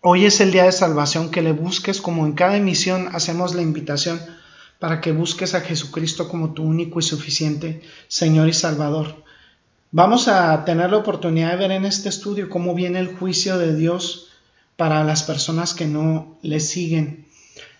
hoy 0.00 0.26
es 0.26 0.40
el 0.40 0.50
día 0.50 0.64
de 0.64 0.72
salvación, 0.72 1.30
que 1.30 1.42
le 1.42 1.52
busques 1.52 2.00
como 2.00 2.26
en 2.26 2.32
cada 2.32 2.56
emisión 2.56 3.08
hacemos 3.12 3.54
la 3.54 3.62
invitación 3.62 4.20
para 4.82 5.00
que 5.00 5.12
busques 5.12 5.54
a 5.54 5.60
Jesucristo 5.60 6.26
como 6.26 6.54
tu 6.54 6.64
único 6.64 6.98
y 6.98 7.04
suficiente 7.04 7.82
Señor 8.08 8.48
y 8.48 8.52
Salvador. 8.52 9.14
Vamos 9.92 10.26
a 10.26 10.64
tener 10.64 10.90
la 10.90 10.96
oportunidad 10.96 11.52
de 11.52 11.56
ver 11.56 11.70
en 11.70 11.84
este 11.84 12.08
estudio 12.08 12.50
cómo 12.50 12.74
viene 12.74 12.98
el 12.98 13.14
juicio 13.14 13.58
de 13.58 13.76
Dios 13.76 14.30
para 14.76 15.04
las 15.04 15.22
personas 15.22 15.72
que 15.72 15.86
no 15.86 16.36
le 16.42 16.58
siguen. 16.58 17.28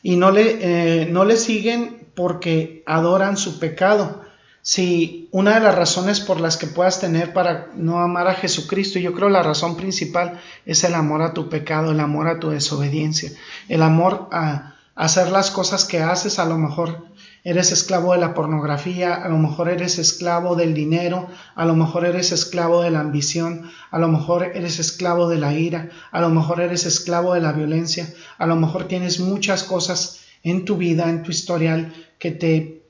Y 0.05 0.15
no 0.15 0.31
le, 0.31 0.59
eh, 0.61 1.07
no 1.07 1.25
le 1.25 1.39
siguen 1.39 2.07
porque 2.15 2.85
adoran 2.87 3.37
su 3.37 3.59
pecado. 3.59 4.23
Si 4.61 5.29
una 5.33 5.55
de 5.55 5.61
las 5.61 5.75
razones 5.75 6.21
por 6.21 6.41
las 6.41 6.57
que 6.57 6.69
puedas 6.69 7.01
tener 7.01 7.33
para 7.33 7.73
no 7.75 7.99
amar 7.99 8.29
a 8.29 8.35
Jesucristo, 8.35 9.01
yo 9.01 9.13
creo 9.13 9.29
la 9.29 9.43
razón 9.43 9.77
principal 9.77 10.41
es 10.67 10.85
el 10.85 10.95
amor 10.95 11.23
a 11.23 11.35
tu 11.35 11.49
pecado, 11.49 11.91
el 11.91 11.99
amor 11.99 12.29
a 12.29 12.39
tu 12.39 12.51
desobediencia, 12.51 13.33
el 13.69 13.83
amor 13.83 14.29
a 14.31 14.77
hacer 15.03 15.33
las 15.33 15.51
cosas 15.51 15.85
que 15.85 16.01
haces, 16.01 16.39
a 16.39 16.45
lo 16.45 16.57
mejor 16.57 17.07
eres 17.43 17.73
esclavo 17.73 18.13
de 18.13 18.21
la 18.21 18.35
pornografía, 18.35 19.15
a 19.15 19.29
lo 19.29 19.37
mejor 19.37 19.69
eres 19.69 19.99
esclavo 19.99 20.55
del 20.55 20.75
dinero, 20.75 21.27
a 21.57 21.65
lo 21.65 21.75
mejor 21.75 22.07
eres 22.07 22.31
esclavo 22.31 22.83
de 22.83 22.93
la 22.93 23.01
ambición, 23.01 23.69
a 23.91 23.99
lo 23.99 24.07
mejor 24.07 24.45
eres 24.55 24.79
esclavo 24.79 25.29
de 25.29 25.39
la 25.39 25.55
ira, 25.55 25.91
a 26.13 26.21
lo 26.21 26.29
mejor 26.29 26.61
eres 26.61 26.87
esclavo 26.87 27.35
de 27.35 27.41
la 27.41 27.51
violencia, 27.51 28.15
a 28.39 28.47
lo 28.47 28.55
mejor 28.55 28.87
tienes 28.87 29.19
muchas 29.19 29.65
cosas 29.65 30.21
en 30.45 30.65
tu 30.65 30.77
vida, 30.77 31.11
en 31.11 31.25
tu 31.25 31.33
historial, 31.33 31.93
que 32.21 32.31
te 32.31 32.85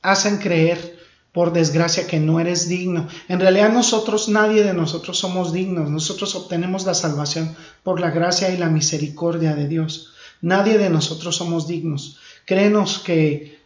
hacen 0.00 0.36
creer, 0.36 0.96
por 1.32 1.52
desgracia, 1.52 2.06
que 2.06 2.20
no 2.20 2.38
eres 2.38 2.68
digno. 2.68 3.08
En 3.28 3.40
realidad 3.40 3.72
nosotros, 3.72 4.28
nadie 4.28 4.62
de 4.62 4.74
nosotros 4.74 5.18
somos 5.18 5.52
dignos, 5.52 5.90
nosotros 5.90 6.36
obtenemos 6.36 6.86
la 6.86 6.94
salvación 6.94 7.56
por 7.82 7.98
la 7.98 8.10
gracia 8.10 8.50
y 8.50 8.56
la 8.58 8.68
misericordia 8.68 9.56
de 9.56 9.66
Dios. 9.66 10.14
Nadie 10.40 10.78
de 10.78 10.90
nosotros 10.90 11.36
somos 11.36 11.66
dignos. 11.66 12.18
Créenos 12.44 13.00
que, 13.00 13.58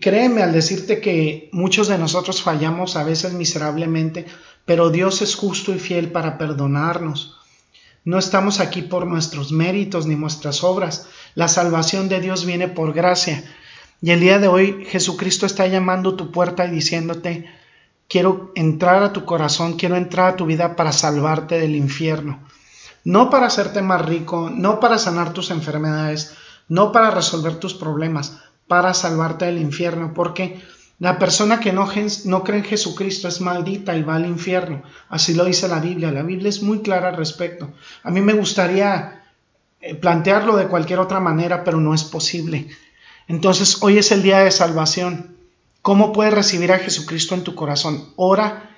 créeme 0.00 0.42
al 0.42 0.52
decirte 0.52 1.00
que 1.00 1.50
muchos 1.52 1.88
de 1.88 1.98
nosotros 1.98 2.42
fallamos 2.42 2.96
a 2.96 3.04
veces 3.04 3.32
miserablemente, 3.34 4.26
pero 4.64 4.90
Dios 4.90 5.22
es 5.22 5.34
justo 5.34 5.74
y 5.74 5.78
fiel 5.78 6.10
para 6.10 6.38
perdonarnos. 6.38 7.36
No 8.04 8.18
estamos 8.18 8.60
aquí 8.60 8.82
por 8.82 9.06
nuestros 9.06 9.52
méritos 9.52 10.06
ni 10.06 10.16
nuestras 10.16 10.64
obras. 10.64 11.08
La 11.34 11.48
salvación 11.48 12.08
de 12.08 12.20
Dios 12.20 12.46
viene 12.46 12.68
por 12.68 12.94
gracia. 12.94 13.44
Y 14.00 14.12
el 14.12 14.20
día 14.20 14.38
de 14.38 14.48
hoy 14.48 14.86
Jesucristo 14.88 15.44
está 15.44 15.66
llamando 15.66 16.14
tu 16.14 16.30
puerta 16.30 16.66
y 16.66 16.70
diciéndote, 16.70 17.50
quiero 18.08 18.52
entrar 18.54 19.02
a 19.02 19.12
tu 19.12 19.24
corazón, 19.26 19.76
quiero 19.76 19.96
entrar 19.96 20.32
a 20.32 20.36
tu 20.36 20.46
vida 20.46 20.74
para 20.76 20.92
salvarte 20.92 21.58
del 21.58 21.76
infierno 21.76 22.40
no 23.08 23.30
para 23.30 23.46
hacerte 23.46 23.80
más 23.80 24.04
rico, 24.04 24.50
no 24.54 24.80
para 24.80 24.98
sanar 24.98 25.32
tus 25.32 25.50
enfermedades, 25.50 26.34
no 26.68 26.92
para 26.92 27.10
resolver 27.10 27.54
tus 27.54 27.72
problemas, 27.72 28.40
para 28.66 28.92
salvarte 28.92 29.46
del 29.46 29.56
infierno, 29.56 30.12
porque 30.12 30.60
la 30.98 31.18
persona 31.18 31.58
que 31.58 31.72
no, 31.72 31.88
no, 32.26 32.44
cree 32.44 32.58
en 32.58 32.64
Jesucristo 32.66 33.26
es 33.26 33.40
maldita 33.40 33.96
y 33.96 34.02
va 34.02 34.16
al 34.16 34.26
infierno. 34.26 34.82
Así 35.08 35.32
lo 35.32 35.46
dice 35.46 35.68
la 35.68 35.80
Biblia. 35.80 36.12
La 36.12 36.22
Biblia 36.22 36.50
es 36.50 36.60
muy 36.60 36.80
clara 36.80 37.08
al 37.08 37.16
respecto. 37.16 37.72
A 38.02 38.10
mí 38.10 38.20
me 38.20 38.34
gustaría 38.34 39.22
eh, 39.80 39.94
plantearlo 39.94 40.58
de 40.58 40.68
cualquier 40.68 40.98
otra 40.98 41.18
manera, 41.18 41.64
pero 41.64 41.80
no 41.80 41.94
es 41.94 42.04
posible. 42.04 42.68
Entonces, 43.26 43.78
hoy 43.80 43.96
es 43.96 44.12
el 44.12 44.22
día 44.22 44.40
de 44.40 44.50
salvación. 44.50 45.34
¿Cómo 45.80 46.12
puedes 46.12 46.34
recibir 46.34 46.72
a 46.72 46.78
Jesucristo 46.78 47.34
en 47.34 47.42
tu 47.42 47.54
corazón? 47.54 48.12
Ora 48.16 48.76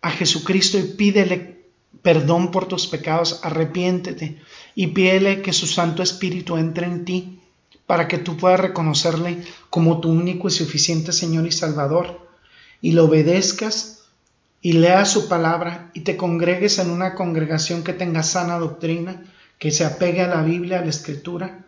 a 0.00 0.10
Jesucristo 0.10 0.78
y 0.78 0.84
pídele 0.84 1.55
perdón 2.02 2.50
por 2.50 2.66
tus 2.66 2.86
pecados, 2.86 3.40
arrepiéntete 3.42 4.38
y 4.74 4.88
pídele 4.88 5.42
que 5.42 5.52
su 5.52 5.66
Santo 5.66 6.02
Espíritu 6.02 6.56
entre 6.56 6.86
en 6.86 7.04
ti 7.04 7.40
para 7.86 8.08
que 8.08 8.18
tú 8.18 8.36
puedas 8.36 8.60
reconocerle 8.60 9.42
como 9.70 10.00
tu 10.00 10.10
único 10.10 10.48
y 10.48 10.50
suficiente 10.50 11.12
Señor 11.12 11.46
y 11.46 11.52
Salvador 11.52 12.26
y 12.80 12.92
lo 12.92 13.04
obedezcas 13.04 14.04
y 14.60 14.72
leas 14.72 15.10
su 15.10 15.28
palabra 15.28 15.90
y 15.94 16.00
te 16.00 16.16
congregues 16.16 16.78
en 16.78 16.90
una 16.90 17.14
congregación 17.14 17.84
que 17.84 17.92
tenga 17.92 18.22
sana 18.22 18.58
doctrina, 18.58 19.22
que 19.58 19.70
se 19.70 19.84
apegue 19.84 20.22
a 20.22 20.28
la 20.28 20.42
Biblia, 20.42 20.80
a 20.80 20.82
la 20.82 20.90
Escritura 20.90 21.64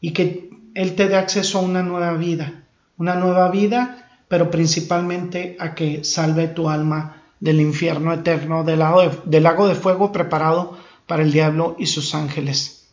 y 0.00 0.12
que 0.12 0.50
Él 0.74 0.94
te 0.94 1.08
dé 1.08 1.16
acceso 1.16 1.58
a 1.58 1.62
una 1.62 1.82
nueva 1.82 2.14
vida, 2.14 2.64
una 2.96 3.14
nueva 3.14 3.50
vida, 3.50 4.08
pero 4.28 4.50
principalmente 4.50 5.56
a 5.60 5.74
que 5.74 6.04
salve 6.04 6.48
tu 6.48 6.70
alma 6.70 7.21
del 7.42 7.60
infierno 7.60 8.12
eterno, 8.12 8.62
del 8.62 8.78
lago, 8.78 9.02
de, 9.24 9.40
lago 9.40 9.66
de 9.66 9.74
fuego 9.74 10.12
preparado 10.12 10.78
para 11.08 11.24
el 11.24 11.32
diablo 11.32 11.74
y 11.76 11.86
sus 11.86 12.14
ángeles. 12.14 12.86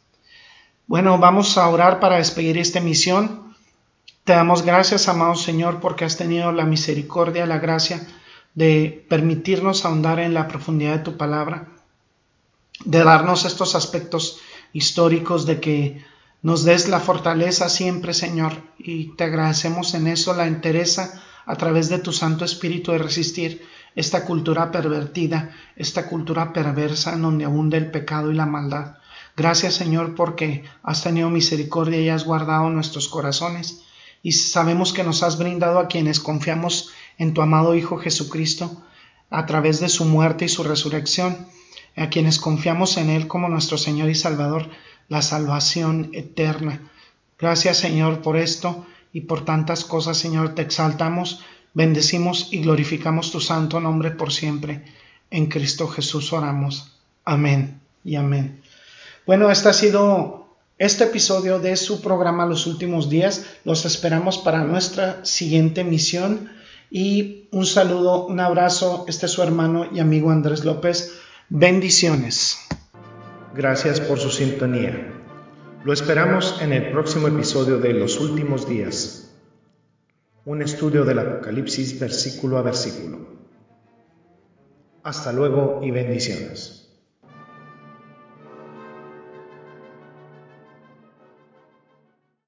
Bueno, 0.88 1.20
vamos 1.20 1.60
a 1.60 1.70
orar 1.70 2.00
para 2.00 2.18
despedir 2.18 2.58
esta 2.58 2.80
misión. 2.82 3.54
Te 4.24 4.34
damos 4.34 4.64
gracias, 4.64 5.08
amado 5.08 5.36
Señor, 5.36 5.80
porque 5.80 6.04
has 6.04 6.18
tenido 6.18 6.52
la 6.52 6.66
misericordia, 6.66 7.46
la 7.46 7.60
gracia 7.60 8.08
de 8.56 9.06
permitirnos 9.08 9.86
ahondar 9.86 10.20
en 10.20 10.34
la 10.34 10.48
profundidad 10.48 10.98
de 10.98 11.04
tu 11.04 11.16
palabra, 11.16 11.68
de 12.86 13.04
darnos 13.04 13.46
estos 13.46 13.76
aspectos 13.76 14.40
históricos, 14.74 15.46
de 15.46 15.60
que 15.60 16.04
nos 16.42 16.64
des 16.64 16.90
la 16.90 17.00
fortaleza 17.00 17.70
siempre, 17.70 18.16
Señor, 18.16 18.54
y 18.80 19.16
te 19.16 19.26
agradecemos 19.26 19.94
en 19.94 20.08
eso 20.08 20.34
la 20.34 20.48
entereza 20.48 21.22
a 21.46 21.56
través 21.56 21.88
de 21.88 22.00
tu 22.00 22.12
Santo 22.12 22.46
Espíritu 22.46 22.92
de 22.92 22.98
resistir 22.98 23.62
esta 23.96 24.26
cultura 24.26 24.72
pervertida, 24.72 25.52
esta 25.76 26.08
cultura 26.08 26.54
perversa 26.54 27.14
en 27.14 27.22
donde 27.22 27.46
abunda 27.46 27.78
el 27.78 27.92
pecado 27.92 28.32
y 28.32 28.36
la 28.36 28.46
maldad. 28.46 28.98
Gracias 29.36 29.76
Señor 29.76 30.16
porque 30.16 30.64
has 30.84 31.04
tenido 31.04 31.30
misericordia 31.30 32.00
y 32.00 32.10
has 32.10 32.26
guardado 32.26 32.70
nuestros 32.70 33.08
corazones 33.08 33.84
y 34.22 34.34
sabemos 34.34 34.94
que 34.94 35.04
nos 35.04 35.24
has 35.24 35.38
brindado 35.38 35.80
a 35.80 35.88
quienes 35.88 36.20
confiamos 36.20 36.92
en 37.18 37.34
tu 37.34 37.42
amado 37.42 37.76
Hijo 37.76 37.98
Jesucristo 37.98 38.84
a 39.30 39.46
través 39.46 39.80
de 39.80 39.90
su 39.90 40.06
muerte 40.06 40.46
y 40.46 40.50
su 40.50 40.64
resurrección, 40.64 41.48
a 41.96 42.10
quienes 42.10 42.40
confiamos 42.40 42.98
en 42.98 43.10
Él 43.10 43.28
como 43.28 43.48
nuestro 43.50 43.78
Señor 43.78 44.10
y 44.10 44.16
Salvador, 44.16 44.70
la 45.08 45.22
salvación 45.22 46.10
eterna. 46.14 46.82
Gracias 47.38 47.78
Señor 47.78 48.22
por 48.22 48.38
esto 48.38 48.86
y 49.14 49.22
por 49.22 49.46
tantas 49.46 49.86
cosas 49.86 50.18
Señor, 50.18 50.56
te 50.56 50.62
exaltamos 50.62 51.44
Bendecimos 51.74 52.50
y 52.52 52.62
glorificamos 52.62 53.32
tu 53.32 53.40
santo 53.40 53.80
nombre 53.80 54.12
por 54.12 54.32
siempre. 54.32 54.84
En 55.30 55.48
Cristo 55.48 55.88
Jesús 55.88 56.34
oramos. 56.34 56.92
Amén 57.26 57.80
y 58.04 58.16
amén. 58.16 58.62
Bueno, 59.26 59.52
este 59.52 59.70
ha 59.70 59.74
sido 59.74 60.48
este 60.80 61.04
episodio 61.04 61.60
de 61.60 61.76
su 61.76 62.02
programa 62.02 62.48
Los 62.48 62.66
Últimos 62.66 63.10
Días. 63.10 63.46
Los 63.66 63.86
esperamos 63.86 64.40
para 64.40 64.64
nuestra 64.64 65.24
siguiente 65.24 65.84
misión. 65.84 66.50
Y 66.90 67.44
un 67.52 67.68
saludo, 67.68 68.26
un 68.26 68.40
abrazo. 68.40 69.06
Este 69.08 69.28
es 69.28 69.32
su 69.32 69.44
hermano 69.44 69.88
y 69.94 70.00
amigo 70.00 70.32
Andrés 70.32 70.66
López. 70.66 71.20
Bendiciones. 71.50 72.58
Gracias 73.54 74.00
por 74.00 74.20
su 74.20 74.32
sintonía. 74.32 75.14
Lo 75.84 75.94
esperamos 75.94 76.58
en 76.62 76.74
el 76.74 76.92
próximo 76.92 77.28
episodio 77.28 77.78
de 77.78 77.94
Los 77.94 78.20
Últimos 78.20 78.68
Días 78.68 79.29
un 80.50 80.64
estudio 80.64 81.06
del 81.06 81.20
Apocalipsis 81.20 82.00
versículo 82.00 82.58
a 82.58 82.64
versículo. 82.64 83.20
Hasta 85.04 85.32
luego 85.32 85.82
y 85.84 85.92
bendiciones. 85.92 86.79